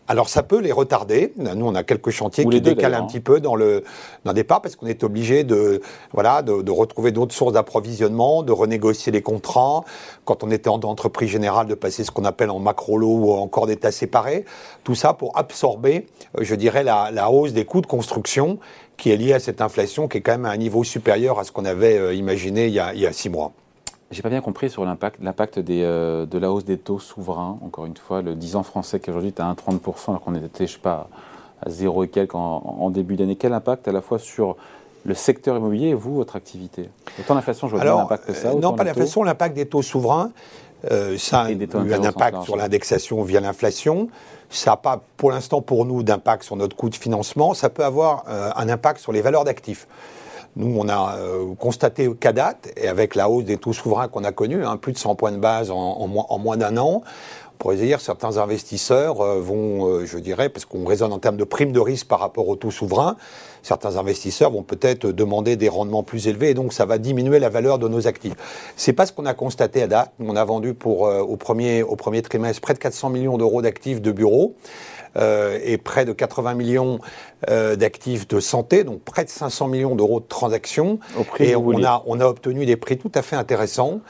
Alors 0.07 0.29
ça 0.29 0.43
peut 0.43 0.61
les 0.61 0.73
retarder. 0.73 1.33
Nous, 1.39 1.67
on 1.67 1.75
a 1.75 1.83
quelques 1.83 2.11
chantiers 2.11 2.45
qui 2.45 2.61
décalent 2.61 2.95
un 2.95 3.07
petit 3.07 3.21
peu 3.21 3.41
dans 3.41 3.55
le 3.55 3.85
dans 4.25 4.35
départ 4.35 4.61
parce 4.61 4.77
qu'on 4.77 4.87
est 4.87 5.03
obligé 5.03 5.45
de 5.45 5.81
voilà 6.13 6.43
de, 6.43 6.71
retrouver 6.71 7.11
d'autres 7.11 7.35
sources 7.35 7.55
d'approvisionnement, 7.55 8.43
de 8.43 8.53
renégocier 8.53 9.13
les 9.13 9.23
contrats. 9.23 9.83
Quand 10.27 10.45
on 10.45 10.51
était 10.51 10.69
en 10.69 10.81
entreprise 10.81 11.31
générale, 11.31 11.69
de 11.69 11.75
passer 11.75 12.05
ce 12.05 12.11
qu'on 12.11 12.27
appelle 12.27 12.51
en 12.51 12.59
macro 12.59 12.99
lot 12.99 13.17
ou 13.17 13.33
encore 13.33 13.67
d'état 13.67 13.91
séparés. 13.91 14.45
Tout 14.83 14.95
ça 14.95 15.15
pour 15.15 15.39
absorber, 15.39 16.07
euh, 16.39 16.45
je 16.45 16.55
dirais, 16.55 16.85
la, 16.85 17.11
la 17.11 17.31
hausse 17.31 17.55
des 17.55 17.65
coûts 17.65 17.81
de 17.81 17.87
construction 17.87 18.59
qui 18.97 19.11
est 19.11 19.17
liée 19.17 19.33
à 19.33 19.41
cette 19.41 19.61
inflation 19.61 20.09
qui 20.09 20.19
est 20.19 20.21
quand 20.21 20.33
même 20.33 20.47
à 20.47 20.51
un 20.51 20.57
niveau 20.57 20.85
supérieur 20.85 21.39
à 21.39 21.45
ce 21.45 21.53
qu'on 21.53 21.65
avait 21.65 21.99
euh, 21.99 22.15
imaginé 22.15 22.67
il 22.67 22.73
y, 22.73 22.81
a, 22.81 22.95
il 22.95 23.01
y 23.01 23.07
a 23.07 23.13
six 23.13 23.29
mois. 23.29 23.53
J'ai 24.11 24.23
pas 24.23 24.29
bien 24.29 24.41
compris 24.41 24.71
sur 24.71 24.85
l'impact, 24.85 25.17
l'impact 25.21 25.59
euh, 25.59 26.27
de 26.27 26.39
la 26.39 26.53
hausse 26.53 26.65
des 26.65 26.79
taux 26.79 27.01
souverains. 27.01 27.59
Encore 27.63 27.87
une 27.87 27.97
fois, 27.97 28.23
le 28.23 28.35
10 28.35 28.57
ans 28.57 28.63
français 28.63 29.01
qui 29.01 29.11
aujourd'hui 29.11 29.33
est 29.37 29.41
à 29.41 29.53
1,30% 29.53 30.11
alors 30.11 30.21
qu'on 30.21 30.35
était, 30.35 30.67
je 30.67 30.75
sais 30.75 30.79
pas, 30.79 31.09
à 31.61 31.71
0 31.71 32.05
et 32.05 32.09
quelques 32.09 32.35
en, 32.35 32.91
début 32.91 33.17
d'année. 33.17 33.37
Quel 33.37 33.53
impact 33.53 33.89
à 33.89 33.93
la 33.93 34.03
fois 34.03 34.19
sur 34.19 34.57
le 35.05 35.15
secteur 35.15 35.57
immobilier 35.57 35.89
et 35.89 35.95
vous, 35.95 36.15
votre 36.15 36.37
activité? 36.37 36.91
Autant 37.19 37.35
l'inflation, 37.35 37.67
je 37.67 37.75
vois 37.75 37.85
bien 37.85 37.97
l'impact 37.97 38.27
que 38.27 38.35
ça. 38.35 38.51
Euh, 38.51 38.61
non, 38.61 38.75
pas 38.75 38.85
l'inflation, 38.85 39.23
l'impact 39.25 39.57
des 39.57 39.67
taux 39.67 39.83
souverains. 39.83 40.31
Ça 41.19 41.43
a 41.43 41.51
eu 41.51 41.69
un 41.75 42.05
impact 42.05 42.43
sur 42.43 42.57
l'indexation 42.57 43.23
via 43.23 43.41
l'inflation. 43.41 44.09
Ça 44.51 44.73
n'a 44.73 44.77
pas, 44.77 45.03
pour 45.17 45.31
l'instant, 45.31 45.61
pour 45.61 45.85
nous, 45.85 46.03
d'impact 46.03 46.45
sur 46.45 46.57
notre 46.57 46.77
coût 46.77 46.89
de 46.89 46.95
financement. 46.95 47.55
Ça 47.55 47.71
peut 47.71 47.85
avoir 47.85 48.25
un 48.29 48.69
impact 48.69 49.01
sur 49.01 49.13
les 49.13 49.23
valeurs 49.23 49.45
d'actifs. 49.45 49.87
Nous, 50.57 50.77
on 50.79 50.89
a 50.89 51.17
euh, 51.17 51.55
constaté 51.57 52.09
qu'à 52.15 52.33
date, 52.33 52.73
et 52.77 52.87
avec 52.87 53.17
la 53.17 53.29
hausse 53.29 53.45
des 53.45 53.57
taux 53.57 53.73
souverains 53.73 54.07
qu'on 54.07 54.23
a 54.23 54.31
connus, 54.31 54.65
hein, 54.65 54.77
plus 54.77 54.93
de 54.93 54.99
100 54.99 55.17
points 55.17 55.33
de 55.33 55.39
base 55.39 55.71
en, 55.71 55.77
en 55.77 56.39
moins, 56.39 56.57
d'un 56.57 56.77
an, 56.77 57.03
pourrait 57.65 57.77
dire 57.77 58.03
certains 58.03 58.37
investisseurs 58.37 59.23
euh, 59.23 59.41
vont, 59.41 59.89
euh, 59.89 60.05
je 60.05 60.19
dirais, 60.19 60.51
parce 60.51 60.67
qu'on 60.67 60.85
raisonne 60.85 61.15
en 61.15 61.19
termes 61.19 61.39
de 61.39 61.45
primes 61.45 61.73
de 61.73 61.81
risque 61.81 62.07
par 62.07 62.21
rapport 62.21 62.47
aux 62.47 62.57
taux 62.57 62.71
souverains, 62.71 63.17
certains 63.63 63.97
investisseurs 63.97 64.51
vont 64.51 64.63
peut-être 64.63 65.07
demander 65.13 65.57
des 65.57 65.71
rendements 65.71 66.03
plus 66.03 66.29
élevés 66.29 66.51
et 66.51 66.55
donc 66.55 66.75
ça 66.75 66.85
va 66.85 66.99
diminuer 66.99 67.39
la 67.39 67.49
valeur 67.49 67.79
de 67.79 67.89
nos 67.89 68.07
actifs. 68.07 68.35
C'est 68.77 68.93
pas 68.93 69.07
ce 69.07 69.13
qu'on 69.13 69.25
a 69.25 69.33
constaté 69.33 69.81
à 69.81 69.87
date. 69.87 70.13
On 70.21 70.37
a 70.37 70.45
vendu 70.45 70.75
pour 70.75 71.03
au 71.03 71.37
premier 71.39 71.83
au 71.83 71.97
premier 71.97 72.21
trimestre 72.21 72.61
près 72.61 72.75
de 72.75 72.79
400 72.79 73.09
millions 73.09 73.39
d'euros 73.39 73.63
d'actifs 73.63 74.03
de 74.03 74.13
bureaux. 74.13 74.57
Euh, 75.17 75.61
et 75.63 75.79
près 75.79 76.05
de 76.05 76.13
80 76.13 76.55
millions 76.55 76.99
euh, 77.49 77.77
d'actifs 77.77 78.27
de 78.27 78.41
santé, 78.41 78.83
donc 78.83 79.01
près 79.03 79.25
de 79.25 79.31
500 79.31 79.69
millions 79.69 79.95
d'euros 79.95 80.19
de 80.19 80.27
transactions. 80.27 80.99
et 81.39 81.55
on 81.55 81.85
a, 81.85 82.03
on 82.07 82.19
a 82.19 82.27
obtenu 82.27 82.67
des 82.67 82.77
prix 82.77 82.99
tout 82.99 83.13
à 83.15 83.23
fait 83.23 83.37
intéressants 83.37 84.01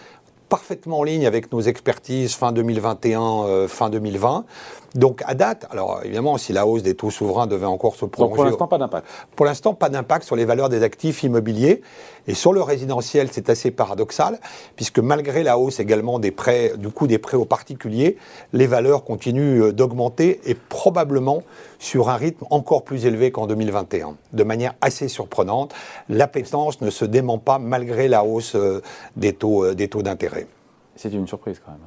parfaitement 0.55 1.01
en 1.01 1.03
ligne 1.03 1.27
avec 1.27 1.51
nos 1.51 1.63
expertises 1.63 2.37
fin 2.37 2.53
2021, 2.53 3.21
euh, 3.21 3.67
fin 3.67 3.91
2020. 3.91 4.45
Donc 4.95 5.23
à 5.27 5.35
date, 5.35 5.67
alors 5.71 6.01
évidemment, 6.05 6.39
si 6.39 6.53
la 6.53 6.67
hausse 6.67 6.83
des 6.83 6.95
taux 6.95 7.11
souverains 7.11 7.49
devait 7.49 7.67
encore 7.67 7.97
se 7.97 8.05
prolonger. 8.05 8.37
pour 8.37 8.45
l'instant, 8.45 8.69
pas 8.69 8.79
d'impact. 8.79 9.07
Pour 9.35 9.47
l'instant, 9.47 9.75
pas 9.75 9.89
d'impact 9.89 10.25
sur 10.25 10.37
les 10.37 10.45
valeurs 10.45 10.69
des 10.69 10.83
actifs 10.83 11.25
immobiliers. 11.25 11.83
Et 12.27 12.35
sur 12.35 12.53
le 12.53 12.63
résidentiel, 12.63 13.29
c'est 13.31 13.51
assez 13.51 13.71
paradoxal, 13.71 14.39
puisque 14.77 15.01
malgré 15.01 15.43
la 15.43 15.59
hausse 15.59 15.81
également 15.81 16.19
des 16.19 16.31
prêts, 16.31 16.73
du 16.79 16.89
coût 16.91 17.07
des 17.07 17.19
prêts 17.19 17.37
aux 17.37 17.45
particuliers, 17.45 18.17
les 18.53 18.67
valeurs 18.67 19.05
continuent 19.05 19.65
euh, 19.65 19.73
d'augmenter 19.73 20.41
et 20.47 20.55
probablement 20.55 21.43
sur 21.79 22.09
un 22.09 22.17
rythme 22.17 22.47
encore 22.51 22.85
plus 22.85 23.05
élevé 23.05 23.31
qu'en 23.31 23.47
2021. 23.47 24.17
De 24.33 24.45
manière 24.45 24.75
assez 24.81 25.09
surprenante, 25.09 25.75
l'appétence 26.09 26.81
ne 26.81 26.91
se 26.91 27.05
dément 27.05 27.39
pas 27.39 27.59
malgré 27.59 28.09
la 28.09 28.25
hausse 28.25 28.55
euh, 28.55 28.81
des 29.17 29.35
taux, 29.35 29.65
euh, 29.65 29.75
des 29.75 29.89
taux 29.89 30.03
d'intérêt. 30.03 30.47
C'est 30.97 31.13
une 31.13 31.27
surprise 31.27 31.61
quand 31.65 31.73
même. 31.73 31.81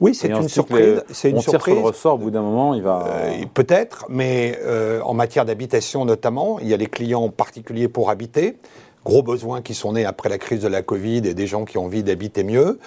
Oui, 0.00 0.14
c'est 0.14 0.28
une 0.28 0.48
surprise. 0.48 1.02
C'est 1.10 1.30
une 1.30 1.38
on 1.38 1.40
surprise. 1.40 1.74
Tire 1.74 1.74
sur 1.74 1.82
le 1.82 1.88
ressort 1.88 2.14
au 2.14 2.18
bout 2.18 2.30
d'un 2.30 2.42
moment, 2.42 2.74
il 2.74 2.82
va. 2.82 3.06
Euh, 3.08 3.44
peut-être, 3.52 4.06
mais 4.08 4.58
euh, 4.62 5.00
en 5.02 5.14
matière 5.14 5.44
d'habitation 5.44 6.04
notamment, 6.04 6.58
il 6.60 6.68
y 6.68 6.74
a 6.74 6.76
les 6.76 6.86
clients 6.86 7.28
particuliers 7.30 7.88
pour 7.88 8.10
habiter, 8.10 8.56
gros 9.04 9.22
besoins 9.22 9.60
qui 9.60 9.74
sont 9.74 9.92
nés 9.94 10.04
après 10.04 10.28
la 10.28 10.38
crise 10.38 10.60
de 10.60 10.68
la 10.68 10.82
Covid 10.82 11.26
et 11.26 11.34
des 11.34 11.46
gens 11.46 11.64
qui 11.64 11.78
ont 11.78 11.84
envie 11.84 12.02
d'habiter 12.02 12.44
mieux 12.44 12.78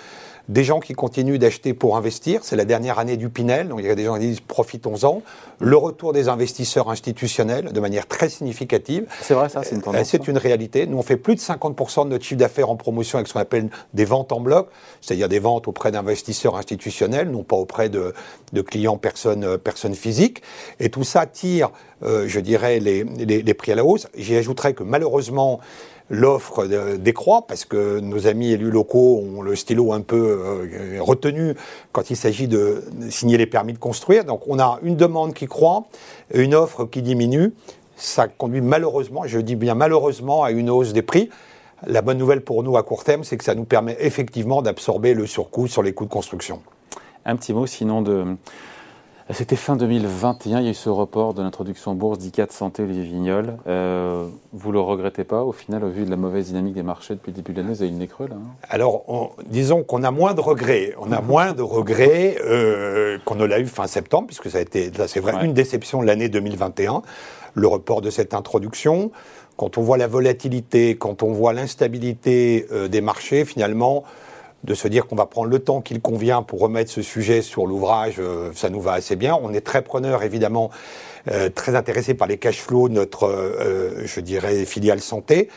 des 0.50 0.64
gens 0.64 0.80
qui 0.80 0.94
continuent 0.94 1.38
d'acheter 1.38 1.74
pour 1.74 1.98
investir. 1.98 2.42
C'est 2.44 2.56
la 2.56 2.66
dernière 2.66 3.00
année 3.00 3.18
du 3.18 3.30
Pinel, 3.30 3.68
donc 3.68 3.80
il 3.80 3.86
y 3.86 3.90
a 3.90 3.96
des 3.96 4.06
gens 4.06 4.16
qui 4.16 4.28
disent 4.28 4.40
profitons-en. 4.40 5.22
Le 5.60 5.76
retour 5.76 6.14
des 6.14 6.30
investisseurs 6.30 6.90
institutionnels 6.90 7.72
de 7.72 7.80
manière 7.80 8.08
très 8.08 8.30
significative. 8.30 9.06
C'est 9.22 9.34
vrai, 9.34 9.50
ça, 9.50 9.64
c'est 9.64 9.76
une 9.76 9.82
tendance. 9.82 10.08
C'est 10.08 10.28
une 10.28 10.38
réalité. 10.38 10.88
Nous, 10.88 10.98
on 10.98 11.04
fait 11.04 11.18
plus 11.18 11.36
de 11.36 11.42
50% 11.42 12.06
de 12.06 12.10
notre 12.10 12.24
chiffre 12.24 12.40
d'affaires 12.40 12.70
en 12.70 12.76
promotion 12.76 13.18
avec 13.18 13.28
ce 13.28 13.34
qu'on 13.34 13.40
appelle 13.40 13.70
des 13.94 14.06
ventes 14.06 14.32
en 14.32 14.40
bloc, 14.40 14.70
c'est-à-dire 15.02 15.30
des 15.30 15.40
ventes 15.40 15.68
auprès 15.68 15.92
d'investisseurs 15.92 16.56
institutionnels, 16.56 17.30
non 17.30 17.44
pas 17.44 17.56
auprès 17.56 17.90
de, 17.90 18.14
clients 18.62 18.98
personnes, 18.98 19.44
euh, 19.44 19.58
personnes 19.58 19.96
physiques. 19.96 20.42
Et 20.80 20.90
tout 20.90 21.04
ça 21.04 21.26
tire, 21.26 21.72
euh, 22.04 22.26
je 22.28 22.40
dirais, 22.40 22.80
les, 22.80 23.04
les, 23.04 23.42
les 23.42 23.54
prix 23.54 23.72
à 23.72 23.76
la 23.76 23.84
hausse. 23.84 24.08
J'y 24.16 24.36
ajouterais 24.36 24.74
que 24.74 24.84
malheureusement, 24.84 25.60
l'offre 26.10 26.66
décroît 26.98 27.46
parce 27.48 27.66
que 27.66 28.00
nos 28.00 28.28
amis 28.28 28.52
élus 28.52 28.72
locaux 28.72 29.22
ont 29.22 29.42
le 29.42 29.56
stylo 29.56 29.92
un 29.92 30.02
peu 30.02 30.16
euh, 30.16 30.98
retenu 31.02 31.56
quand 31.92 32.10
il 32.10 32.16
s'agit 32.16 32.48
de 32.48 32.84
signer 33.10 33.38
les 33.38 33.46
permis 33.46 33.74
de 33.74 33.78
construire. 33.78 34.24
Donc 34.24 34.42
on 34.48 34.60
a 34.60 34.80
une 34.84 34.96
demande 34.96 35.34
qui 35.34 35.48
croît, 35.48 35.86
une 36.34 36.56
offre 36.56 36.86
qui 36.86 37.02
diminue. 37.02 37.54
Ça 37.96 38.28
conduit 38.28 38.62
malheureusement, 38.62 39.24
je 39.26 39.40
dis 39.40 39.56
bien 39.56 39.76
malheureusement, 39.76 40.44
à 40.44 40.52
une 40.52 40.70
hausse 40.70 40.94
des 40.94 41.02
prix. 41.02 41.30
La 41.86 42.02
bonne 42.02 42.18
nouvelle 42.18 42.42
pour 42.42 42.64
nous 42.64 42.78
à 42.78 42.84
court 42.84 43.04
terme, 43.04 43.24
c'est 43.24 43.38
que 43.38 43.44
ça 43.44 43.54
nous 43.54 43.66
permet 43.66 43.98
effectivement 44.00 44.62
d'absorber 44.62 45.14
le 45.14 45.28
surcoût 45.28 45.68
sur 45.68 45.84
les 45.84 45.94
coûts 45.94 46.06
de 46.06 46.10
construction. 46.10 46.62
Un 47.26 47.36
petit 47.36 47.54
mot 47.54 47.68
sinon 47.68 48.02
de 48.02 48.26
C'était 49.32 49.58
fin 49.58 49.76
2021, 49.76 50.60
il 50.62 50.64
y 50.64 50.68
a 50.68 50.72
eu 50.72 50.74
ce 50.74 50.88
report 50.88 51.34
de 51.34 51.42
l'introduction 51.42 51.92
en 51.92 51.96
bourse 51.96 52.18
d'ICAT 52.18 52.48
Santé 52.52 52.84
Olivier 52.84 53.04
Vignol. 53.04 53.58
Euh, 53.68 54.26
vous 54.54 54.72
le 54.72 54.80
regrettez 54.80 55.26
pas 55.26 55.44
au 55.44 55.52
final, 55.52 55.84
au 55.84 55.90
vu 55.90 56.06
de 56.06 56.10
la 56.10 56.16
mauvaise 56.16 56.48
dynamique 56.48 56.76
des 56.76 56.84
marchés 56.84 57.14
depuis 57.14 57.32
le 57.32 57.36
début 57.36 57.52
de 57.52 57.58
l'année, 57.58 57.74
vous 57.74 57.82
avez 57.82 57.92
une 57.92 57.98
nez 57.98 58.08
creux 58.08 58.28
là 58.30 58.36
hein? 58.36 58.56
Alors, 58.70 59.36
disons 59.48 59.84
qu'on 59.84 60.04
a 60.04 60.12
moins 60.12 60.34
de 60.34 60.40
regrets. 60.40 60.96
On 60.98 61.12
a 61.12 61.20
moins 61.20 61.52
de 61.52 61.62
regrets 61.62 62.38
euh, 62.46 63.18
qu'on 63.26 63.36
ne 63.36 63.44
l'a 63.44 63.60
eu 63.60 63.66
fin 63.66 63.86
septembre, 63.86 64.28
puisque 64.28 64.50
ça 64.50 64.60
a 64.60 64.62
été, 64.62 64.92
c'est 65.08 65.20
vrai, 65.20 65.34
une 65.44 65.54
déception 65.54 66.02
de 66.02 66.08
l'année 66.08 66.30
2021, 66.30 67.02
le 67.54 67.68
report 67.68 68.00
de 68.00 68.10
cette 68.10 68.34
introduction. 68.34 69.12
Quand 69.58 69.78
on 69.78 69.82
voit 69.82 69.98
la 69.98 70.08
volatilité, 70.08 70.96
quand 70.96 71.22
on 71.22 71.34
voit 71.34 71.52
l'instabilité 71.52 72.66
euh, 72.72 72.88
des 72.88 73.02
marchés, 73.02 73.44
finalement, 73.44 74.06
de 74.68 74.74
se 74.74 74.88
dire 74.88 75.08
qu'on 75.08 75.16
va 75.16 75.26
prendre 75.26 75.50
le 75.50 75.60
temps 75.60 75.82
qu'il 75.82 76.02
convient 76.02 76.44
pour 76.44 76.60
remettre 76.60 76.92
ce 76.92 77.02
sujet 77.02 77.42
sur 77.42 77.66
l'ouvrage, 77.66 78.16
euh, 78.20 78.52
ça 78.54 78.70
nous 78.70 78.82
va 78.82 78.94
assez 78.94 79.16
bien. 79.16 79.38
On 79.42 79.54
est 79.54 79.62
très 79.62 79.82
preneur, 79.82 80.24
évidemment, 80.24 80.70
euh, 81.32 81.50
très 81.50 81.76
intéressé 81.76 82.14
par 82.14 82.28
les 82.28 82.38
cash 82.38 82.62
flows 82.62 82.90
de 82.90 82.94
notre, 82.94 83.26
euh, 83.26 84.04
je 84.06 84.20
dirais, 84.20 84.66
filiale 84.66 85.00
santé 85.00 85.50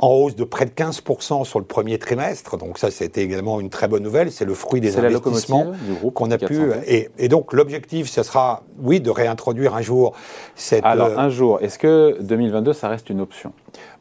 en 0.00 0.08
hausse 0.08 0.36
de 0.36 0.44
près 0.44 0.64
de 0.64 0.70
15% 0.70 1.44
sur 1.44 1.58
le 1.58 1.64
premier 1.64 1.98
trimestre. 1.98 2.56
Donc 2.56 2.78
ça, 2.78 2.90
c'était 2.90 3.22
également 3.22 3.60
une 3.60 3.70
très 3.70 3.88
bonne 3.88 4.02
nouvelle. 4.02 4.30
C'est 4.30 4.44
le 4.44 4.54
fruit 4.54 4.80
des 4.80 4.98
investissements 4.98 5.72
qu'on 6.14 6.30
a 6.30 6.38
pu. 6.38 6.70
Et, 6.86 7.08
et, 7.18 7.28
donc 7.28 7.52
l'objectif, 7.52 8.08
ce 8.08 8.22
sera, 8.22 8.62
oui, 8.80 9.00
de 9.00 9.10
réintroduire 9.10 9.74
un 9.74 9.82
jour 9.82 10.14
cette. 10.54 10.84
Alors 10.84 11.18
un 11.18 11.28
jour, 11.30 11.58
est-ce 11.62 11.78
que 11.78 12.16
2022, 12.20 12.72
ça 12.72 12.88
reste 12.88 13.10
une 13.10 13.20
option? 13.20 13.52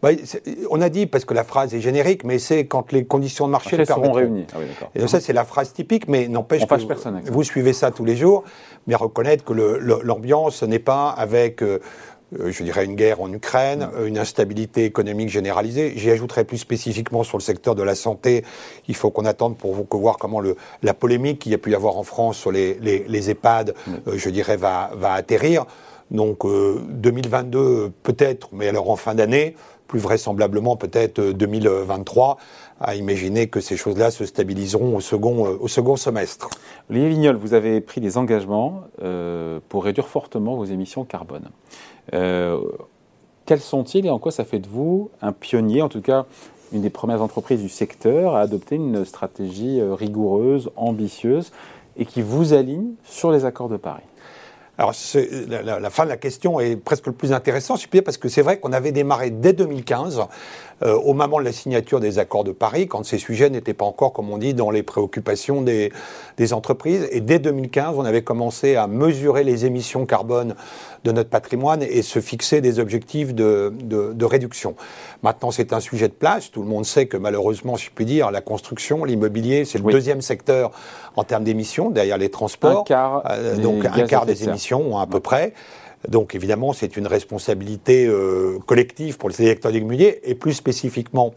Bah, 0.02 0.10
on 0.70 0.82
a 0.82 0.90
dit, 0.90 1.08
parce 1.08 1.26
que 1.26 1.34
la 1.34 1.44
phrase 1.44 1.74
est 1.74 1.82
générique, 1.82 2.24
mais 2.24 2.38
c'est 2.38 2.68
quand 2.68 2.92
les 2.92 3.06
conditions 3.06 3.48
de 3.48 3.52
marché 3.52 3.78
le 3.78 3.86
permettront. 3.86 4.14
réunies. 4.14 4.46
Ah 4.54 4.60
et 4.96 5.08
ça, 5.08 5.20
c'est 5.20 5.34
la 5.34 5.44
phrase 5.44 5.74
typique, 5.74 6.08
mais 6.08 6.28
n'empêche 6.28 6.66
que 6.66 7.32
vous, 7.32 7.44
suivez 7.44 7.74
ça 7.74 7.92
tous 7.92 8.06
les 8.06 8.16
jours, 8.16 8.44
mais 8.86 8.96
reconnaître 8.96 9.44
que 9.44 9.54
l'ambiance 9.54 10.64
n'est 10.64 10.80
pas 10.80 11.10
avec... 11.18 11.62
Euh, 11.62 11.80
euh, 12.40 12.52
je 12.52 12.64
dirais 12.64 12.84
une 12.84 12.96
guerre 12.96 13.22
en 13.22 13.32
Ukraine, 13.32 13.90
mm. 13.94 14.06
une 14.06 14.18
instabilité 14.18 14.84
économique 14.86 15.30
généralisée. 15.30 15.94
J'y 15.96 16.12
ajouterai 16.12 16.44
plus 16.44 16.58
spécifiquement 16.58 17.24
sur 17.24 17.38
le 17.38 17.44
secteur 17.44 17.76
de 17.76 17.84
la 17.84 17.96
santé. 17.96 18.44
Il 18.88 18.96
faut 18.96 19.12
qu'on 19.12 19.26
attende 19.26 19.58
pour 19.58 19.74
voir 19.74 20.18
comment 20.18 20.42
le, 20.42 20.58
la 20.84 20.94
polémique 20.94 21.40
qu'il 21.40 21.54
y 21.54 21.56
a 21.56 21.58
pu 21.58 21.72
y 21.72 21.76
avoir 21.76 21.98
en 21.98 22.04
France 22.04 22.38
sur 22.38 22.52
les, 22.52 22.74
les, 22.82 23.30
EHPAD, 23.30 23.74
mm. 23.86 23.92
euh, 24.08 24.18
je 24.18 24.30
dirais, 24.30 24.58
va, 24.58 24.92
va 24.96 25.14
atterrir. 25.14 25.66
Donc 26.12 26.46
2022 26.46 27.92
peut-être, 28.04 28.50
mais 28.54 28.68
alors 28.70 28.90
en 28.90 28.96
fin 28.96 29.14
d'année, 29.14 29.56
plus 29.88 30.00
vraisemblablement 30.00 30.76
peut-être 30.76 31.22
2023, 31.22 32.38
euh, 32.40 32.84
à 32.86 32.96
imaginer 32.96 33.48
que 33.48 33.60
ces 33.60 33.76
choses-là 33.76 34.12
se 34.12 34.26
stabiliseront 34.26 34.96
au 34.96 35.02
second, 35.02 35.48
euh, 35.48 35.58
au 35.60 35.68
second 35.68 35.96
semestre. 35.96 36.50
Olivier 36.90 37.10
Vignol, 37.10 37.36
vous 37.38 37.54
avez 37.54 37.82
pris 37.82 38.02
des 38.02 38.18
engagements 38.18 38.82
euh, 39.02 39.60
pour 39.70 39.86
réduire 39.86 40.08
fortement 40.08 40.56
vos 40.56 40.66
émissions 40.66 41.06
carbone. 41.06 41.50
quels 42.12 43.62
sont-ils 43.62 44.06
et 44.06 44.10
en 44.10 44.20
quoi 44.20 44.32
ça 44.32 44.44
fait 44.44 44.60
de 44.60 44.68
vous 44.68 45.10
un 45.22 45.32
pionnier, 45.32 45.82
en 45.82 45.90
tout 45.90 46.02
cas 46.02 46.26
une 46.74 46.82
des 46.82 46.90
premières 46.90 47.22
entreprises 47.22 47.62
du 47.62 47.70
secteur 47.70 48.36
à 48.36 48.42
adopter 48.42 48.76
une 48.76 49.06
stratégie 49.06 49.82
rigoureuse, 49.82 50.70
ambitieuse 50.76 51.54
et 51.96 52.06
qui 52.06 52.22
vous 52.22 52.54
aligne 52.54 52.92
sur 53.06 53.32
les 53.32 53.46
accords 53.46 53.70
de 53.70 53.78
Paris? 53.78 54.04
Alors, 54.78 54.94
la, 55.48 55.80
la, 55.80 55.90
fin 55.90 56.04
de 56.04 56.10
la 56.10 56.18
question 56.18 56.60
est 56.60 56.76
presque 56.76 57.08
le 57.08 57.14
plus 57.14 57.34
intéressant, 57.34 57.78
parce 58.02 58.18
que 58.18 58.30
c'est 58.30 58.44
vrai 58.44 58.60
qu'on 58.60 58.74
avait 58.74 58.92
démarré 58.92 59.32
dès 59.32 59.54
2015 59.54 60.22
euh, 60.84 60.94
au 60.94 61.14
moment 61.14 61.40
de 61.40 61.46
la 61.46 61.52
signature 61.52 62.00
des 62.00 62.20
accords 62.20 62.44
de 62.44 62.52
Paris, 62.52 62.88
quand 62.88 63.04
ces 63.04 63.18
sujets 63.18 63.50
n'étaient 63.50 63.74
pas 63.74 63.86
encore, 63.86 64.14
comme 64.14 64.30
on 64.30 64.38
dit, 64.38 64.54
dans 64.54 64.70
les 64.70 64.84
préoccupations 64.84 65.62
des, 65.62 65.92
des 66.38 66.54
entreprises. 66.54 67.08
Et 67.12 67.20
dès 67.20 67.40
2015, 67.40 67.96
on 67.98 68.06
avait 68.06 68.22
commencé 68.22 68.76
à 68.76 68.88
mesurer 68.88 69.44
les 69.44 69.66
émissions 69.66 70.06
carbone 70.06 70.56
de 71.04 71.12
notre 71.12 71.30
patrimoine 71.30 71.82
et 71.82 72.02
se 72.02 72.20
fixer 72.20 72.62
des 72.62 72.80
objectifs 72.80 73.34
de, 73.34 73.74
de, 73.82 74.14
de 74.14 74.26
réduction. 74.26 74.76
Maintenant, 75.24 75.52
c'est 75.52 75.74
un 75.74 75.80
sujet 75.80 76.10
de 76.10 76.14
place. 76.14 76.52
Tout 76.52 76.62
le 76.62 76.68
monde 76.68 76.86
sait 76.86 77.08
que 77.08 77.18
malheureusement, 77.18 77.76
je 77.76 77.90
puis 77.94 78.06
dire, 78.06 78.30
la 78.30 78.42
construction, 78.42 79.04
l'immobilier, 79.04 79.66
c'est 79.66 79.80
le 79.80 79.92
deuxième 79.92 80.22
secteur 80.22 80.72
en 81.16 81.24
termes 81.24 81.44
d'émissions, 81.44 81.90
derrière 81.90 82.18
les 82.18 82.30
transports. 82.30 82.82
Un 82.82 82.84
quart, 82.84 83.24
euh, 83.32 83.56
donc 83.58 83.86
un 83.86 84.06
quart 84.06 84.26
des 84.26 84.48
émissions 84.48 84.98
à 84.98 85.08
peu 85.08 85.20
près. 85.20 85.54
Donc 86.08 86.36
évidemment, 86.36 86.74
c'est 86.74 86.98
une 86.98 87.08
responsabilité 87.08 88.06
euh, 88.06 88.60
collective 88.66 89.18
pour 89.18 89.30
les 89.30 89.42
électeurs 89.42 89.72
d'immobilier 89.72 90.20
et 90.24 90.36
plus 90.36 90.54
spécifiquement 90.54 91.34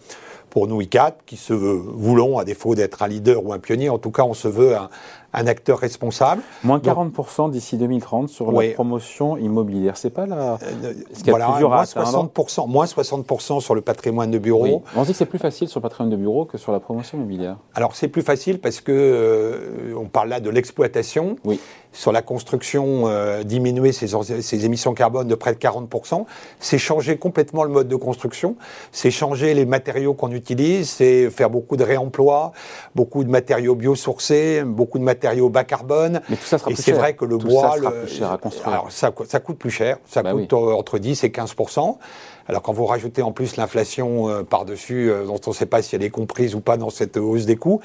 pour 0.50 0.66
nous 0.66 0.82
ICAT, 0.82 1.16
qui 1.26 1.36
se 1.36 1.52
voulons, 1.52 2.38
à 2.38 2.44
défaut 2.44 2.74
d'être 2.74 3.02
un 3.02 3.08
leader 3.08 3.46
ou 3.46 3.52
un 3.52 3.60
pionnier, 3.60 3.88
en 3.88 3.98
tout 3.98 4.10
cas, 4.10 4.24
on 4.24 4.34
se 4.34 4.48
veut 4.48 4.76
un, 4.76 4.90
un 5.32 5.46
acteur 5.46 5.78
responsable. 5.78 6.42
Moins 6.64 6.78
40% 6.78 7.50
d'ici 7.50 7.76
2030 7.76 8.28
sur 8.28 8.50
la 8.50 8.70
promotion 8.72 9.36
immobilière. 9.36 9.96
C'est 9.96 10.10
pas 10.10 10.26
la. 10.26 10.54
Euh, 10.54 10.94
ce 11.12 11.22
qui 11.22 11.30
voilà, 11.30 11.48
moins, 11.48 11.84
60%, 11.84 12.68
moins 12.68 12.84
60% 12.84 13.60
sur 13.60 13.74
le 13.74 13.80
patrimoine 13.80 14.30
de 14.30 14.38
bureau. 14.38 14.82
On 14.96 15.02
dit 15.02 15.12
que 15.12 15.18
c'est 15.18 15.26
plus 15.26 15.38
facile 15.38 15.68
sur 15.68 15.80
le 15.80 15.82
patrimoine 15.82 16.10
de 16.10 16.16
bureau 16.16 16.44
que 16.44 16.58
sur 16.58 16.72
la 16.72 16.80
promotion 16.80 17.18
immobilière. 17.18 17.56
Alors 17.74 17.94
c'est 17.94 18.08
plus 18.08 18.22
facile 18.22 18.60
parce 18.60 18.80
que 18.80 18.92
euh, 18.92 19.94
on 19.96 20.06
parle 20.06 20.28
là 20.30 20.40
de 20.40 20.50
l'exploitation. 20.50 21.36
Oui. 21.44 21.60
Sur 21.92 22.12
la 22.12 22.22
construction, 22.22 23.08
euh, 23.08 23.42
diminuer 23.42 23.92
ses, 23.92 24.08
ses, 24.42 24.64
émissions 24.64 24.94
carbone 24.94 25.26
de 25.26 25.34
près 25.34 25.52
de 25.52 25.58
40%. 25.58 26.24
C'est 26.60 26.78
changer 26.78 27.16
complètement 27.16 27.64
le 27.64 27.70
mode 27.70 27.88
de 27.88 27.96
construction. 27.96 28.56
C'est 28.92 29.10
changer 29.10 29.54
les 29.54 29.66
matériaux 29.66 30.14
qu'on 30.14 30.30
utilise. 30.30 30.88
C'est 30.88 31.30
faire 31.30 31.50
beaucoup 31.50 31.76
de 31.76 31.82
réemploi, 31.82 32.52
beaucoup 32.94 33.24
de 33.24 33.30
matériaux 33.30 33.74
biosourcés, 33.74 34.62
beaucoup 34.64 34.98
de 34.98 35.04
matériaux 35.04 35.48
bas 35.48 35.64
carbone. 35.64 36.20
Mais 36.28 36.36
tout 36.36 36.44
ça 36.44 36.58
sera 36.58 36.70
et 36.70 36.76
c'est 36.76 36.92
vrai 36.92 37.14
que 37.14 37.24
le 37.24 37.38
bois. 37.38 37.76
Ça 37.82 37.90
plus 37.90 38.08
cher 38.08 38.32
à 38.32 38.38
construire. 38.38 38.68
Alors, 38.68 38.92
ça, 38.92 39.12
ça 39.26 39.40
coûte 39.40 39.58
plus 39.58 39.70
cher. 39.70 39.98
Ça 40.08 40.22
bah 40.22 40.32
coûte 40.32 40.52
entre 40.52 40.98
10 40.98 41.24
et 41.24 41.32
15 41.32 41.54
alors 42.50 42.62
quand 42.62 42.72
vous 42.72 42.84
rajoutez 42.84 43.22
en 43.22 43.30
plus 43.30 43.56
l'inflation 43.56 44.28
euh, 44.28 44.42
par-dessus, 44.42 45.08
euh, 45.08 45.24
dont 45.24 45.40
on 45.46 45.50
ne 45.50 45.54
sait 45.54 45.66
pas 45.66 45.82
si 45.82 45.94
elle 45.94 46.02
est 46.02 46.10
comprise 46.10 46.56
ou 46.56 46.60
pas 46.60 46.76
dans 46.76 46.90
cette 46.90 47.16
hausse 47.16 47.46
des 47.46 47.54
coûts, 47.54 47.80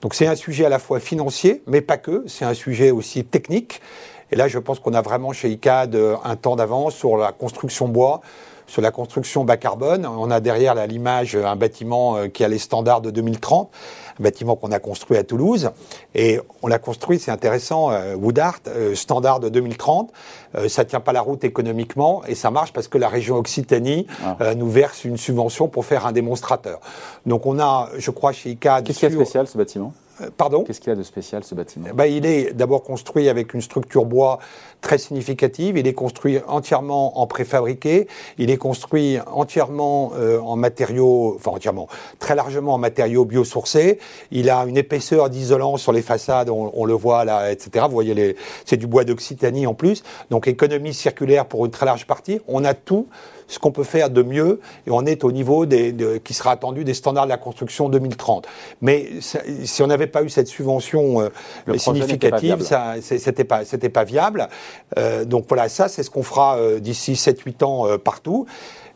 donc 0.00 0.14
c'est 0.14 0.26
un 0.26 0.34
sujet 0.34 0.64
à 0.64 0.70
la 0.70 0.78
fois 0.78 1.00
financier, 1.00 1.62
mais 1.66 1.82
pas 1.82 1.98
que, 1.98 2.24
c'est 2.26 2.46
un 2.46 2.54
sujet 2.54 2.90
aussi 2.90 3.26
technique. 3.26 3.82
Et 4.30 4.36
là, 4.36 4.48
je 4.48 4.58
pense 4.58 4.78
qu'on 4.78 4.94
a 4.94 5.02
vraiment 5.02 5.34
chez 5.34 5.50
ICAD 5.50 5.98
un 6.24 6.36
temps 6.36 6.56
d'avance 6.56 6.94
sur 6.94 7.18
la 7.18 7.30
construction 7.30 7.88
bois, 7.88 8.22
sur 8.66 8.82
la 8.82 8.90
construction 8.90 9.44
bas 9.44 9.56
carbone. 9.56 10.06
On 10.06 10.30
a 10.30 10.40
derrière 10.40 10.74
l'image 10.86 11.36
un 11.36 11.56
bâtiment 11.56 12.28
qui 12.28 12.44
a 12.44 12.48
les 12.48 12.58
standards 12.58 13.00
de 13.00 13.10
2030 13.10 13.70
un 14.18 14.22
bâtiment 14.22 14.56
qu'on 14.56 14.72
a 14.72 14.78
construit 14.78 15.16
à 15.16 15.24
Toulouse. 15.24 15.70
Et 16.14 16.40
on 16.62 16.68
l'a 16.68 16.78
construit, 16.78 17.18
c'est 17.18 17.30
intéressant, 17.30 17.90
euh, 17.90 18.14
Woodart, 18.14 18.60
euh, 18.68 18.94
standard 18.94 19.40
de 19.40 19.48
2030. 19.48 20.12
Euh, 20.54 20.68
ça 20.68 20.84
tient 20.84 21.00
pas 21.00 21.12
la 21.12 21.20
route 21.20 21.44
économiquement 21.44 22.22
et 22.26 22.34
ça 22.34 22.50
marche 22.50 22.72
parce 22.72 22.88
que 22.88 22.98
la 22.98 23.08
région 23.08 23.36
Occitanie 23.36 24.06
ah. 24.24 24.54
nous 24.54 24.70
verse 24.70 25.04
une 25.04 25.16
subvention 25.16 25.68
pour 25.68 25.84
faire 25.84 26.06
un 26.06 26.12
démonstrateur. 26.12 26.80
Donc 27.26 27.46
on 27.46 27.58
a, 27.58 27.90
je 27.98 28.10
crois, 28.10 28.32
chez 28.32 28.50
ICAD... 28.50 28.84
Qu'est-ce 28.84 29.00
qu'il 29.00 29.08
y 29.10 29.12
a 29.12 29.16
de 29.16 29.22
spécial, 29.22 29.46
ce 29.46 29.58
bâtiment? 29.58 29.92
Pardon 30.36 30.64
Qu'est-ce 30.64 30.80
qu'il 30.80 30.90
y 30.90 30.92
a 30.92 30.96
de 30.96 31.02
spécial 31.02 31.44
ce 31.44 31.54
bâtiment? 31.54 31.88
Ben, 31.94 32.06
Il 32.06 32.24
est 32.24 32.52
d'abord 32.54 32.82
construit 32.82 33.28
avec 33.28 33.54
une 33.54 33.60
structure 33.60 34.06
bois 34.06 34.38
très 34.80 34.98
significative. 34.98 35.76
Il 35.76 35.86
est 35.86 35.92
construit 35.92 36.38
entièrement 36.46 37.20
en 37.20 37.26
préfabriqué. 37.26 38.08
Il 38.38 38.50
est 38.50 38.56
construit 38.56 39.18
entièrement 39.26 40.12
euh, 40.16 40.38
en 40.40 40.56
matériaux, 40.56 41.34
enfin 41.36 41.50
entièrement, 41.52 41.88
très 42.18 42.34
largement 42.34 42.74
en 42.74 42.78
matériaux 42.78 43.24
biosourcés. 43.24 43.98
Il 44.30 44.48
a 44.48 44.64
une 44.64 44.76
épaisseur 44.76 45.28
d'isolant 45.28 45.76
sur 45.76 45.92
les 45.92 46.02
façades, 46.02 46.48
on, 46.50 46.84
le 46.84 46.94
voit 46.94 47.24
là, 47.24 47.50
etc. 47.50 47.84
Vous 47.88 47.94
voyez, 47.94 48.36
c'est 48.64 48.76
du 48.76 48.86
bois 48.86 49.04
d'Occitanie 49.04 49.66
en 49.66 49.74
plus. 49.74 50.02
Donc 50.30 50.48
économie 50.48 50.94
circulaire 50.94 51.46
pour 51.46 51.66
une 51.66 51.72
très 51.72 51.86
large 51.86 52.06
partie. 52.06 52.40
On 52.48 52.64
a 52.64 52.74
tout 52.74 53.06
ce 53.48 53.58
qu'on 53.58 53.72
peut 53.72 53.84
faire 53.84 54.10
de 54.10 54.22
mieux 54.22 54.60
et 54.86 54.90
on 54.90 55.06
est 55.06 55.24
au 55.24 55.32
niveau 55.32 55.66
des, 55.66 55.94
qui 56.24 56.34
sera 56.34 56.50
attendu 56.52 56.84
des 56.84 56.94
standards 56.94 57.24
de 57.24 57.30
la 57.30 57.38
construction 57.38 57.88
2030. 57.88 58.46
Mais 58.82 59.08
si 59.20 59.82
on 59.82 59.86
n'avait 59.86 60.06
pas 60.06 60.22
eu 60.22 60.28
cette 60.28 60.48
subvention 60.48 61.20
euh, 61.20 61.78
significative, 61.78 62.62
ça 62.62 62.94
c'était 63.00 63.44
pas 63.44 63.64
c'était 63.64 63.88
pas 63.88 64.04
viable. 64.04 64.48
Euh, 64.98 65.24
donc 65.24 65.46
voilà, 65.48 65.68
ça 65.68 65.88
c'est 65.88 66.02
ce 66.02 66.10
qu'on 66.10 66.22
fera 66.22 66.56
euh, 66.58 66.80
d'ici 66.80 67.12
7-8 67.12 67.64
ans 67.64 67.86
euh, 67.86 67.98
partout. 67.98 68.46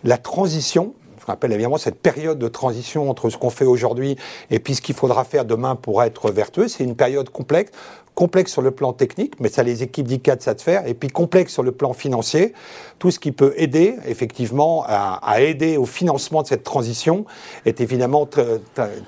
La 0.03 0.17
transition, 0.17 0.95
je 1.31 1.33
rappelle 1.33 1.53
évidemment 1.53 1.79
cette 1.79 2.01
période 2.01 2.41
de 2.41 2.49
transition 2.49 3.09
entre 3.09 3.31
ce 3.31 3.39
qu'on 3.39 3.51
fait 3.51 3.65
aujourd'hui 3.65 4.17
et 4.51 4.59
puis 4.59 4.75
ce 4.75 4.83
qu'il 4.83 4.97
faudra 4.97 5.23
faire 5.23 5.45
demain 5.45 5.77
pour 5.77 6.03
être 6.03 6.33
vertueux, 6.33 6.67
c'est 6.67 6.83
une 6.83 6.97
période 6.97 7.31
complexe 7.31 7.71
complexe 8.15 8.53
sur 8.53 8.61
le 8.61 8.71
plan 8.71 8.93
technique, 8.93 9.39
mais 9.41 9.49
ça 9.49 9.63
les 9.63 9.83
équipes 9.83 10.07
d'ICAD 10.07 10.43
savent 10.43 10.59
faire, 10.59 10.87
et 10.87 10.95
puis 10.95 11.09
complexe 11.09 11.53
sur 11.53 11.63
le 11.63 11.73
plan 11.73 11.93
financier, 11.93 12.53
tout 12.99 13.11
ce 13.11 13.19
qui 13.19 13.33
peut 13.33 13.55
aider 13.57 13.95
effectivement 14.05 14.85
à, 14.87 15.41
aider 15.41 15.77
au 15.77 15.87
financement 15.87 16.43
de 16.43 16.49
cette 16.49 16.65
transition 16.65 17.25
est 17.65 17.81
évidemment 17.81 18.29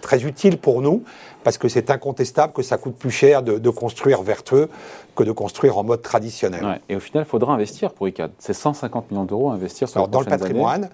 très 0.01 0.25
utile 0.25 0.57
pour 0.57 0.81
nous, 0.81 1.03
parce 1.45 1.59
que 1.59 1.69
c'est 1.69 1.91
incontestable 1.91 2.53
que 2.53 2.63
ça 2.63 2.77
coûte 2.77 2.97
plus 2.97 3.11
cher 3.11 3.43
de, 3.43 3.71
construire 3.71 4.23
vertueux 4.23 4.69
que 5.17 5.25
de 5.25 5.33
construire 5.33 5.79
en 5.79 5.85
mode 5.85 6.03
traditionnel. 6.03 6.81
et 6.89 6.97
au 6.97 7.01
final, 7.01 7.25
il 7.27 7.31
faudra 7.31 7.53
investir 7.55 7.93
pour 7.93 8.09
ICAD. 8.09 8.31
C'est 8.39 8.55
150 8.55 9.11
millions 9.11 9.25
d'euros 9.25 9.51
à 9.51 9.55
investir 9.55 9.89
sur 9.89 9.99
Alors, 9.99 10.09
Dans 10.09 10.21
le 10.21 10.27
patrimoine, 10.27 10.89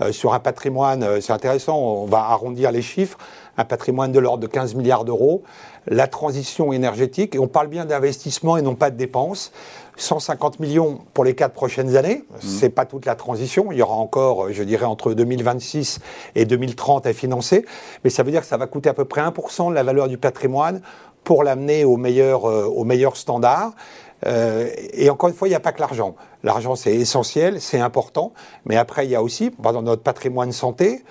euh, 0.00 0.12
sur 0.12 0.32
un 0.32 0.40
patrimoine, 0.40 1.02
euh, 1.02 1.20
c'est 1.20 1.32
intéressant, 1.32 1.78
on 1.78 2.06
va 2.06 2.18
arrondir 2.18 2.72
les 2.72 2.82
chiffres, 2.82 3.18
un 3.60 3.64
patrimoine 3.64 4.10
de 4.10 4.18
l'ordre 4.18 4.42
de 4.42 4.46
15 4.46 4.74
milliards 4.74 5.04
d'euros, 5.04 5.42
la 5.86 6.06
transition 6.06 6.72
énergétique, 6.72 7.34
et 7.34 7.38
on 7.38 7.46
parle 7.46 7.68
bien 7.68 7.84
d'investissement 7.84 8.56
et 8.56 8.62
non 8.62 8.74
pas 8.74 8.90
de 8.90 8.96
dépenses. 8.96 9.52
150 9.96 10.60
millions 10.60 11.00
pour 11.12 11.24
les 11.24 11.34
quatre 11.34 11.52
prochaines 11.52 11.94
années, 11.94 12.24
mmh. 12.30 12.36
c'est 12.40 12.70
pas 12.70 12.86
toute 12.86 13.04
la 13.04 13.14
transition, 13.16 13.70
il 13.70 13.78
y 13.78 13.82
aura 13.82 13.96
encore, 13.96 14.50
je 14.50 14.62
dirais, 14.62 14.86
entre 14.86 15.12
2026 15.12 15.98
et 16.36 16.46
2030 16.46 17.06
à 17.06 17.12
financer, 17.12 17.66
mais 18.02 18.08
ça 18.08 18.22
veut 18.22 18.30
dire 18.30 18.40
que 18.40 18.46
ça 18.46 18.56
va 18.56 18.66
coûter 18.66 18.88
à 18.88 18.94
peu 18.94 19.04
près 19.04 19.20
1% 19.20 19.68
de 19.68 19.74
la 19.74 19.82
valeur 19.82 20.08
du 20.08 20.16
patrimoine 20.16 20.80
pour 21.22 21.44
l'amener 21.44 21.84
au 21.84 21.98
meilleur, 21.98 22.46
euh, 22.46 22.64
au 22.64 22.84
meilleur 22.84 23.16
standard. 23.16 23.72
Euh, 24.26 24.68
et 24.94 25.10
encore 25.10 25.28
une 25.28 25.34
fois, 25.34 25.48
il 25.48 25.50
n'y 25.50 25.56
a 25.56 25.60
pas 25.60 25.72
que 25.72 25.80
l'argent. 25.80 26.14
L'argent, 26.44 26.76
c'est 26.76 26.94
essentiel, 26.94 27.60
c'est 27.60 27.80
important, 27.80 28.32
mais 28.64 28.76
après, 28.76 29.06
il 29.06 29.10
y 29.10 29.14
a 29.14 29.22
aussi, 29.22 29.50
dans 29.58 29.82
notre 29.82 30.02
patrimoine 30.02 30.52
santé, 30.52 31.02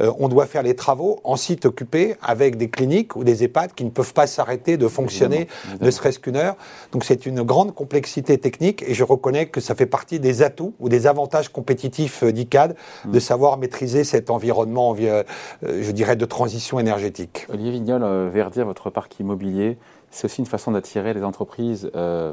euh, 0.00 0.12
on 0.18 0.28
doit 0.28 0.46
faire 0.46 0.62
les 0.62 0.74
travaux 0.74 1.20
en 1.24 1.36
site 1.36 1.66
occupé 1.66 2.16
avec 2.22 2.56
des 2.56 2.68
cliniques 2.68 3.16
ou 3.16 3.24
des 3.24 3.44
EHPAD 3.44 3.74
qui 3.74 3.84
ne 3.84 3.90
peuvent 3.90 4.14
pas 4.14 4.26
s'arrêter 4.26 4.76
de 4.76 4.88
fonctionner, 4.88 5.48
ne 5.80 5.90
serait-ce 5.90 6.18
qu'une 6.18 6.36
heure. 6.36 6.56
Donc 6.92 7.04
c'est 7.04 7.26
une 7.26 7.42
grande 7.42 7.74
complexité 7.74 8.38
technique 8.38 8.82
et 8.86 8.94
je 8.94 9.04
reconnais 9.04 9.46
que 9.46 9.60
ça 9.60 9.74
fait 9.74 9.86
partie 9.86 10.20
des 10.20 10.42
atouts 10.42 10.74
ou 10.80 10.88
des 10.88 11.06
avantages 11.06 11.48
compétitifs 11.48 12.24
d'ICAD 12.24 12.76
de 13.04 13.16
mm. 13.16 13.20
savoir 13.20 13.58
maîtriser 13.58 14.04
cet 14.04 14.30
environnement, 14.30 14.94
je 14.96 15.90
dirais, 15.90 16.16
de 16.16 16.24
transition 16.24 16.78
énergétique. 16.78 17.46
Olivier 17.48 17.72
Vignol, 17.72 18.28
verdir 18.30 18.66
votre 18.66 18.90
parc 18.90 19.18
immobilier, 19.20 19.78
c'est 20.14 20.26
aussi 20.26 20.40
une 20.40 20.46
façon 20.46 20.70
d'attirer 20.70 21.12
les 21.12 21.24
entreprises 21.24 21.90
euh, 21.96 22.32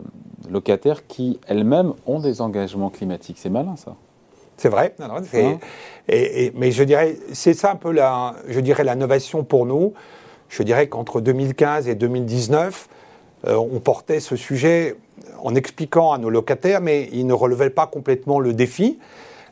locataires 0.50 1.08
qui 1.08 1.40
elles-mêmes 1.48 1.94
ont 2.06 2.20
des 2.20 2.42
engagements 2.42 2.92
climatiques. 2.92 3.38
C'est 3.40 3.50
malin 3.50 3.76
ça. 3.76 3.96
C'est 4.62 4.70
vrai. 4.70 4.94
Et, 6.08 6.52
mais 6.56 6.72
je 6.72 6.84
dirais, 6.84 7.16
c'est 7.34 7.56
ça 7.56 7.72
un 7.72 7.76
peu 7.76 7.92
la, 7.92 8.36
je 8.48 8.60
dirais 8.60 8.84
l'innovation 8.84 9.44
pour 9.44 9.66
nous. 9.66 9.94
Je 10.50 10.62
dirais 10.62 10.88
qu'entre 10.88 11.20
2015 11.20 11.88
et 11.88 11.96
2019, 11.96 12.88
euh, 13.48 13.56
on 13.56 13.80
portait 13.80 14.20
ce 14.20 14.36
sujet 14.36 14.98
en 15.40 15.56
expliquant 15.56 16.12
à 16.12 16.20
nos 16.20 16.30
locataires, 16.30 16.80
mais 16.80 17.10
ils 17.12 17.26
ne 17.26 17.34
relevaient 17.34 17.72
pas 17.72 17.88
complètement 17.88 18.40
le 18.40 18.54
défi. 18.54 19.00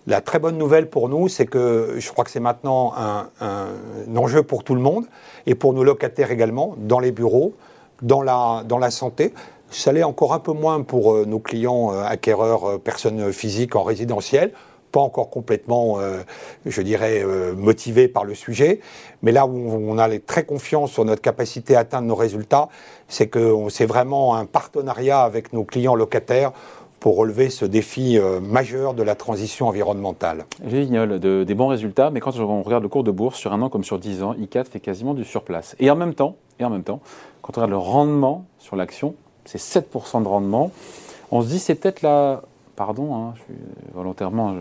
La 0.05 0.21
très 0.21 0.37
bonne 0.37 0.59
nouvelle 0.59 0.91
pour 0.91 1.09
nous, 1.09 1.27
c'est 1.27 1.47
que 1.47 1.95
je 1.97 2.11
crois 2.11 2.23
que 2.23 2.29
c'est 2.29 2.39
maintenant 2.39 2.93
un, 2.95 3.29
un, 3.41 4.15
enjeu 4.15 4.43
pour 4.43 4.63
tout 4.63 4.75
le 4.75 4.81
monde 4.81 5.05
et 5.47 5.55
pour 5.55 5.73
nos 5.73 5.83
locataires 5.83 6.29
également, 6.29 6.75
dans 6.77 6.99
les 6.99 7.11
bureaux, 7.11 7.55
dans 8.03 8.21
la, 8.21 8.63
dans 8.63 8.77
la 8.77 8.91
santé. 8.91 9.33
Ça 9.71 9.91
l'est 9.91 10.03
encore 10.03 10.33
un 10.33 10.39
peu 10.39 10.53
moins 10.53 10.83
pour 10.83 11.13
euh, 11.13 11.25
nos 11.25 11.39
clients 11.39 11.93
euh, 11.93 12.03
acquéreurs, 12.03 12.79
personnes 12.79 13.33
physiques 13.33 13.75
en 13.75 13.81
résidentiel 13.81 14.51
pas 14.91 15.00
encore 15.00 15.29
complètement, 15.29 15.98
je 16.65 16.81
dirais, 16.81 17.24
motivés 17.55 18.08
par 18.08 18.25
le 18.25 18.34
sujet. 18.34 18.79
Mais 19.22 19.31
là 19.31 19.46
où 19.46 19.51
on 19.51 19.98
a 19.98 20.19
très 20.19 20.43
confiance 20.43 20.91
sur 20.91 21.05
notre 21.05 21.22
capacité 21.22 21.75
à 21.75 21.79
atteindre 21.79 22.08
nos 22.08 22.15
résultats, 22.15 22.69
c'est 23.08 23.27
que 23.27 23.55
c'est 23.69 23.86
vraiment 23.86 24.36
un 24.36 24.46
partenariat 24.46 25.22
avec 25.22 25.53
nos 25.53 25.63
clients 25.63 25.96
locataires 25.96 26.51
pour 27.00 27.15
relever 27.15 27.50
ce 27.50 27.65
défi 27.65 28.19
majeur 28.41 28.93
de 28.93 29.03
la 29.03 29.15
transition 29.15 29.67
environnementale. 29.67 30.46
Génial, 30.65 31.19
de, 31.19 31.43
des 31.43 31.53
bons 31.55 31.67
résultats, 31.67 32.10
mais 32.10 32.19
quand 32.19 32.38
on 32.38 32.62
regarde 32.62 32.84
le 32.84 32.89
cours 32.89 33.03
de 33.03 33.12
bourse 33.12 33.38
sur 33.38 33.53
un 33.53 33.62
an 33.62 33.69
comme 33.69 33.84
sur 33.84 34.00
dix 34.00 34.22
ans, 34.24 34.34
ICAT 34.34 34.65
fait 34.65 34.79
quasiment 34.79 35.13
du 35.13 35.24
surplace. 35.24 35.75
Et 35.79 35.89
en 35.89 35.96
même 35.96 36.13
temps, 36.13 36.36
et 36.60 36.65
en 36.65 36.69
même 36.69 36.84
temps, 36.84 37.00
quand 37.41 37.53
on 37.58 37.62
regarde 37.62 37.72
le 37.72 37.77
rendement 37.77 38.46
sur 38.60 38.75
l'action, 38.75 39.15
c'est 39.46 39.60
7% 39.60 40.24
de 40.24 40.27
rendement. 40.27 40.72
On 41.31 41.41
se 41.41 41.48
dit, 41.48 41.60
c'est 41.60 41.75
peut-être 41.75 42.01
la. 42.01 42.41
Pardon, 42.79 43.13
hein, 43.13 43.33
je 43.36 43.41
suis 43.41 43.62
volontairement. 43.93 44.55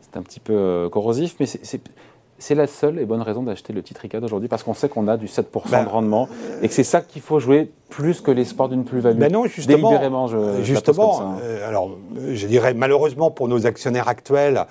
c'est 0.00 0.16
un 0.16 0.22
petit 0.22 0.40
peu 0.40 0.54
euh, 0.54 0.88
corrosif, 0.88 1.36
mais 1.38 1.44
c'est 1.44 2.54
la 2.54 2.66
seule 2.66 2.98
et 2.98 3.04
bonne 3.04 3.20
raison 3.20 3.42
d'acheter 3.42 3.74
le 3.74 3.82
titre 3.82 4.02
ICAD 4.02 4.24
aujourd'hui 4.24 4.48
parce 4.48 4.62
qu'on 4.62 4.72
sait 4.72 4.88
qu'on 4.88 5.08
a 5.08 5.18
du 5.18 5.26
7% 5.26 5.44
ben, 5.70 5.84
de 5.84 5.88
rendement 5.90 6.26
et 6.62 6.68
que 6.68 6.72
c'est 6.72 6.84
ça 6.84 7.02
qu'il 7.02 7.20
faut 7.20 7.38
jouer 7.38 7.70
plus 7.90 8.22
que 8.22 8.30
l'espoir 8.30 8.70
d'une 8.70 8.86
plus-value. 8.86 9.18
Ben 9.18 9.30
non, 9.30 9.44
justement. 9.44 9.90
Délibérément, 9.90 10.26
je, 10.26 10.62
justement. 10.62 11.20
Hein. 11.20 11.36
Euh, 11.42 11.68
alors, 11.68 11.98
je 12.16 12.46
dirais 12.46 12.72
malheureusement 12.72 13.30
pour 13.30 13.46
nos 13.46 13.66
actionnaires 13.66 14.08
actuels 14.08 14.64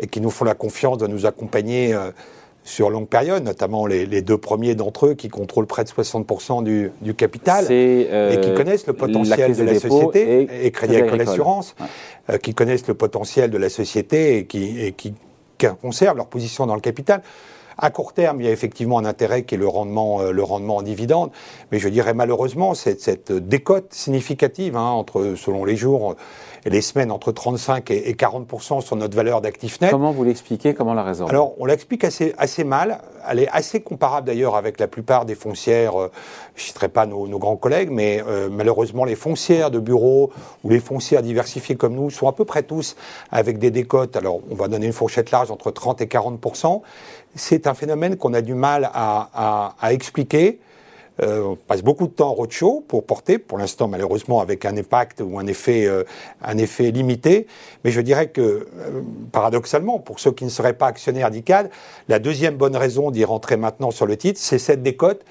et 0.00 0.08
qui 0.08 0.20
nous 0.20 0.30
font 0.30 0.44
la 0.44 0.54
confiance 0.54 0.98
de 0.98 1.06
nous 1.06 1.24
accompagner. 1.24 1.94
Euh, 1.94 2.10
sur 2.64 2.90
longue 2.90 3.08
période, 3.08 3.42
notamment 3.42 3.86
les, 3.86 4.22
deux 4.22 4.38
premiers 4.38 4.74
d'entre 4.74 5.06
eux 5.06 5.14
qui 5.14 5.28
contrôlent 5.28 5.66
près 5.66 5.84
de 5.84 5.88
60% 5.88 6.62
du, 6.62 7.14
capital 7.14 7.66
euh, 7.70 8.32
et 8.32 8.40
qui 8.40 8.54
connaissent 8.54 8.86
le 8.86 8.92
potentiel 8.92 9.56
de 9.56 9.64
la 9.64 9.78
société 9.78 10.66
et, 10.66 10.70
Crédit 10.70 10.96
Agricole 10.96 11.20
Assurance, 11.22 11.74
euh, 12.30 12.38
qui 12.38 12.54
connaissent 12.54 12.86
le 12.86 12.94
potentiel 12.94 13.50
de 13.50 13.58
la 13.58 13.68
société 13.68 14.38
et 14.38 14.46
qui, 14.46 14.80
et 14.80 14.92
qui 14.92 15.14
conservent 15.80 16.16
leur 16.16 16.28
position 16.28 16.66
dans 16.66 16.74
le 16.74 16.80
capital. 16.80 17.22
À 17.78 17.90
court 17.90 18.12
terme, 18.12 18.40
il 18.40 18.44
y 18.44 18.48
a 18.48 18.52
effectivement 18.52 18.98
un 18.98 19.04
intérêt 19.04 19.44
qui 19.44 19.54
est 19.54 19.58
le 19.58 19.66
rendement, 19.66 20.20
euh, 20.20 20.30
le 20.30 20.42
rendement 20.42 20.76
en 20.76 20.82
dividende, 20.82 21.30
mais 21.72 21.78
je 21.78 21.88
dirais 21.88 22.14
malheureusement 22.14 22.74
cette, 22.74 23.00
cette 23.00 23.32
décote 23.32 23.92
significative 23.92 24.76
hein, 24.76 24.90
entre, 24.90 25.34
selon 25.36 25.64
les 25.64 25.74
jours 25.74 26.16
et 26.64 26.70
les 26.70 26.80
semaines, 26.80 27.10
entre 27.10 27.32
35 27.32 27.90
et 27.90 28.14
40 28.14 28.82
sur 28.82 28.96
notre 28.96 29.16
valeur 29.16 29.40
d'actifs 29.40 29.80
net. 29.80 29.90
Comment 29.90 30.12
vous 30.12 30.24
l'expliquez 30.24 30.74
Comment 30.74 30.94
la 30.94 31.02
résorber 31.02 31.32
Alors, 31.32 31.54
on 31.58 31.66
l'explique 31.66 32.04
assez, 32.04 32.34
assez 32.38 32.64
mal. 32.64 33.00
Elle 33.28 33.40
est 33.40 33.48
assez 33.50 33.80
comparable 33.80 34.26
d'ailleurs 34.26 34.56
avec 34.56 34.78
la 34.78 34.88
plupart 34.88 35.24
des 35.24 35.34
foncières. 35.34 36.00
Euh, 36.00 36.10
je 36.54 36.62
ne 36.62 36.66
citerai 36.66 36.88
pas 36.88 37.06
nos, 37.06 37.26
grands 37.38 37.56
collègues, 37.56 37.90
mais 37.90 38.22
euh, 38.26 38.48
malheureusement, 38.50 39.04
les 39.04 39.16
foncières 39.16 39.70
de 39.70 39.78
bureaux 39.78 40.30
ou 40.64 40.70
les 40.70 40.80
foncières 40.80 41.22
diversifiées 41.22 41.76
comme 41.76 41.94
nous 41.94 42.10
sont 42.10 42.28
à 42.28 42.32
peu 42.32 42.44
près 42.44 42.62
tous 42.62 42.96
avec 43.30 43.58
des 43.58 43.70
décotes. 43.70 44.16
Alors, 44.16 44.40
on 44.50 44.54
va 44.54 44.68
donner 44.68 44.86
une 44.86 44.92
fourchette 44.92 45.30
large 45.30 45.50
entre 45.50 45.70
30 45.70 46.00
et 46.00 46.06
40% 46.06 46.82
c'est 47.34 47.66
un 47.66 47.74
phénomène 47.74 48.16
qu'on 48.16 48.34
a 48.34 48.42
du 48.42 48.54
mal 48.54 48.90
à, 48.92 49.72
expliquer. 49.90 50.60
Euh, 51.20 51.42
on 51.42 51.56
passe 51.56 51.82
beaucoup 51.82 52.06
de 52.06 52.12
temps 52.12 52.30
en 52.30 52.34
roadshow 52.34 52.84
pour 52.88 53.04
porter, 53.04 53.38
pour 53.38 53.58
l'instant 53.58 53.86
malheureusement 53.86 54.40
avec 54.40 54.64
un 54.64 54.76
impact 54.76 55.20
ou 55.20 55.38
un 55.38 55.46
effet, 55.46 55.86
euh, 55.86 56.04
un 56.42 56.56
effet 56.56 56.90
limité. 56.90 57.46
Mais 57.84 57.90
je 57.90 58.00
dirais 58.00 58.28
que, 58.28 58.40
euh, 58.40 59.02
paradoxalement, 59.30 59.98
pour 59.98 60.20
ceux 60.20 60.32
qui 60.32 60.44
ne 60.44 60.50
seraient 60.50 60.72
pas 60.72 60.86
actionnaires 60.86 61.30
d'ICAD, 61.30 61.70
la 62.08 62.18
deuxième 62.18 62.56
bonne 62.56 62.76
raison 62.76 63.10
d'y 63.10 63.24
rentrer 63.24 63.56
maintenant 63.56 63.90
sur 63.90 64.06
le 64.06 64.16
titre, 64.16 64.40
c'est 64.40 64.58
cette 64.58 64.82
décote 64.82 65.22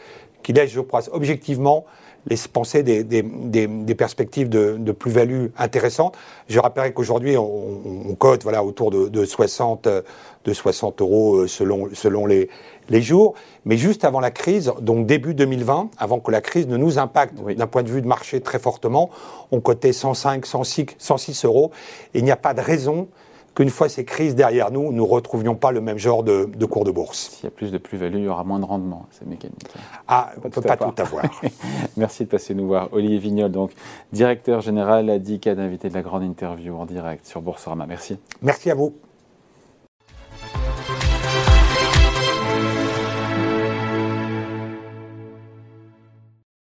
qui 0.44 0.54
laisse, 0.54 0.72
je 0.72 0.82
crois, 0.82 1.02
objectivement 1.12 1.86
les 2.28 2.38
penser 2.52 2.84
des, 2.84 3.04
des, 3.04 3.96
perspectives 3.96 4.50
de, 4.50 4.92
plus-value 4.92 5.48
intéressantes. 5.58 6.16
Je 6.50 6.60
rappellerai 6.60 6.94
qu'aujourd'hui, 6.94 7.38
on, 7.38 8.16
cote 8.18 8.44
voilà, 8.44 8.64
autour 8.64 8.92
de, 8.92 9.26
60, 9.26 9.88
de 10.46 10.54
60 10.54 11.02
euros 11.02 11.36
euh, 11.38 11.48
selon, 11.48 11.90
selon 11.94 12.26
les, 12.26 12.50
les 12.90 13.02
jours. 13.02 13.34
Mais 13.66 13.78
juste 13.78 14.06
avant 14.06 14.20
la 14.20 14.32
crise, 14.32 14.72
donc 14.82 15.08
début 15.08 15.34
2020, 15.34 15.90
avant 15.98 16.20
que 16.20 16.32
la 16.32 16.42
crise 16.42 16.68
ne 16.68 16.78
nous 16.78 17.00
impacte 17.00 17.36
d'un 17.36 17.68
point 17.68 17.84
de 17.84 17.90
vue 17.90 18.02
de 18.02 18.08
marché 18.08 18.42
très 18.42 18.60
fortement, 18.60 19.10
on 19.52 19.60
cotait 19.60 19.94
105, 19.94 20.46
106, 20.46 20.86
106 20.98 21.46
euros. 21.46 21.72
Et 22.14 22.20
il 22.20 22.24
n'y 22.24 22.32
a 22.32 22.38
pas 22.38 22.54
de 22.54 22.62
raison 22.62 23.08
qu'une 23.56 23.70
fois 23.70 23.90
ces 23.90 24.06
crises 24.06 24.36
derrière 24.36 24.72
nous, 24.72 24.92
nous 24.92 24.92
ne 24.92 25.02
retrouvions 25.02 25.56
pas 25.56 25.72
le 25.72 25.82
même 25.82 25.98
genre 25.98 26.24
de, 26.24 26.46
cours 26.66 26.86
de 26.86 26.92
bourse. 26.92 27.32
S'il 27.32 27.46
y 27.46 27.48
a 27.48 27.52
plus 27.52 27.72
de 27.72 27.78
plus-value, 27.78 28.18
il 28.18 28.24
y 28.24 28.28
aura 28.28 28.44
moins 28.44 28.60
de 28.60 28.66
rendement, 28.66 29.08
c'est 29.12 29.28
mécanique. 29.28 29.60
Ah, 30.08 30.32
on 30.44 30.48
ne 30.48 30.52
peut 30.52 30.62
pas 30.62 30.78
tout 30.78 30.94
avoir. 31.02 31.26
Merci 31.98 32.26
de 32.26 32.30
passer 32.30 32.54
nous 32.54 32.68
voir. 32.68 32.90
Olivier 32.92 33.18
Vignol, 33.18 33.52
donc 33.52 33.72
directeur 34.14 34.62
général 34.62 35.10
à 35.10 35.20
DICAD, 35.20 35.60
invité 35.60 35.90
de 35.90 35.94
la 35.94 36.02
grande 36.02 36.24
interview 36.24 36.76
en 36.76 36.86
direct 36.86 37.26
sur 37.26 37.42
Boursorama. 37.42 37.86
Merci. 37.86 38.18
Merci 38.42 38.72
à 38.72 38.76
vous. 38.76 38.94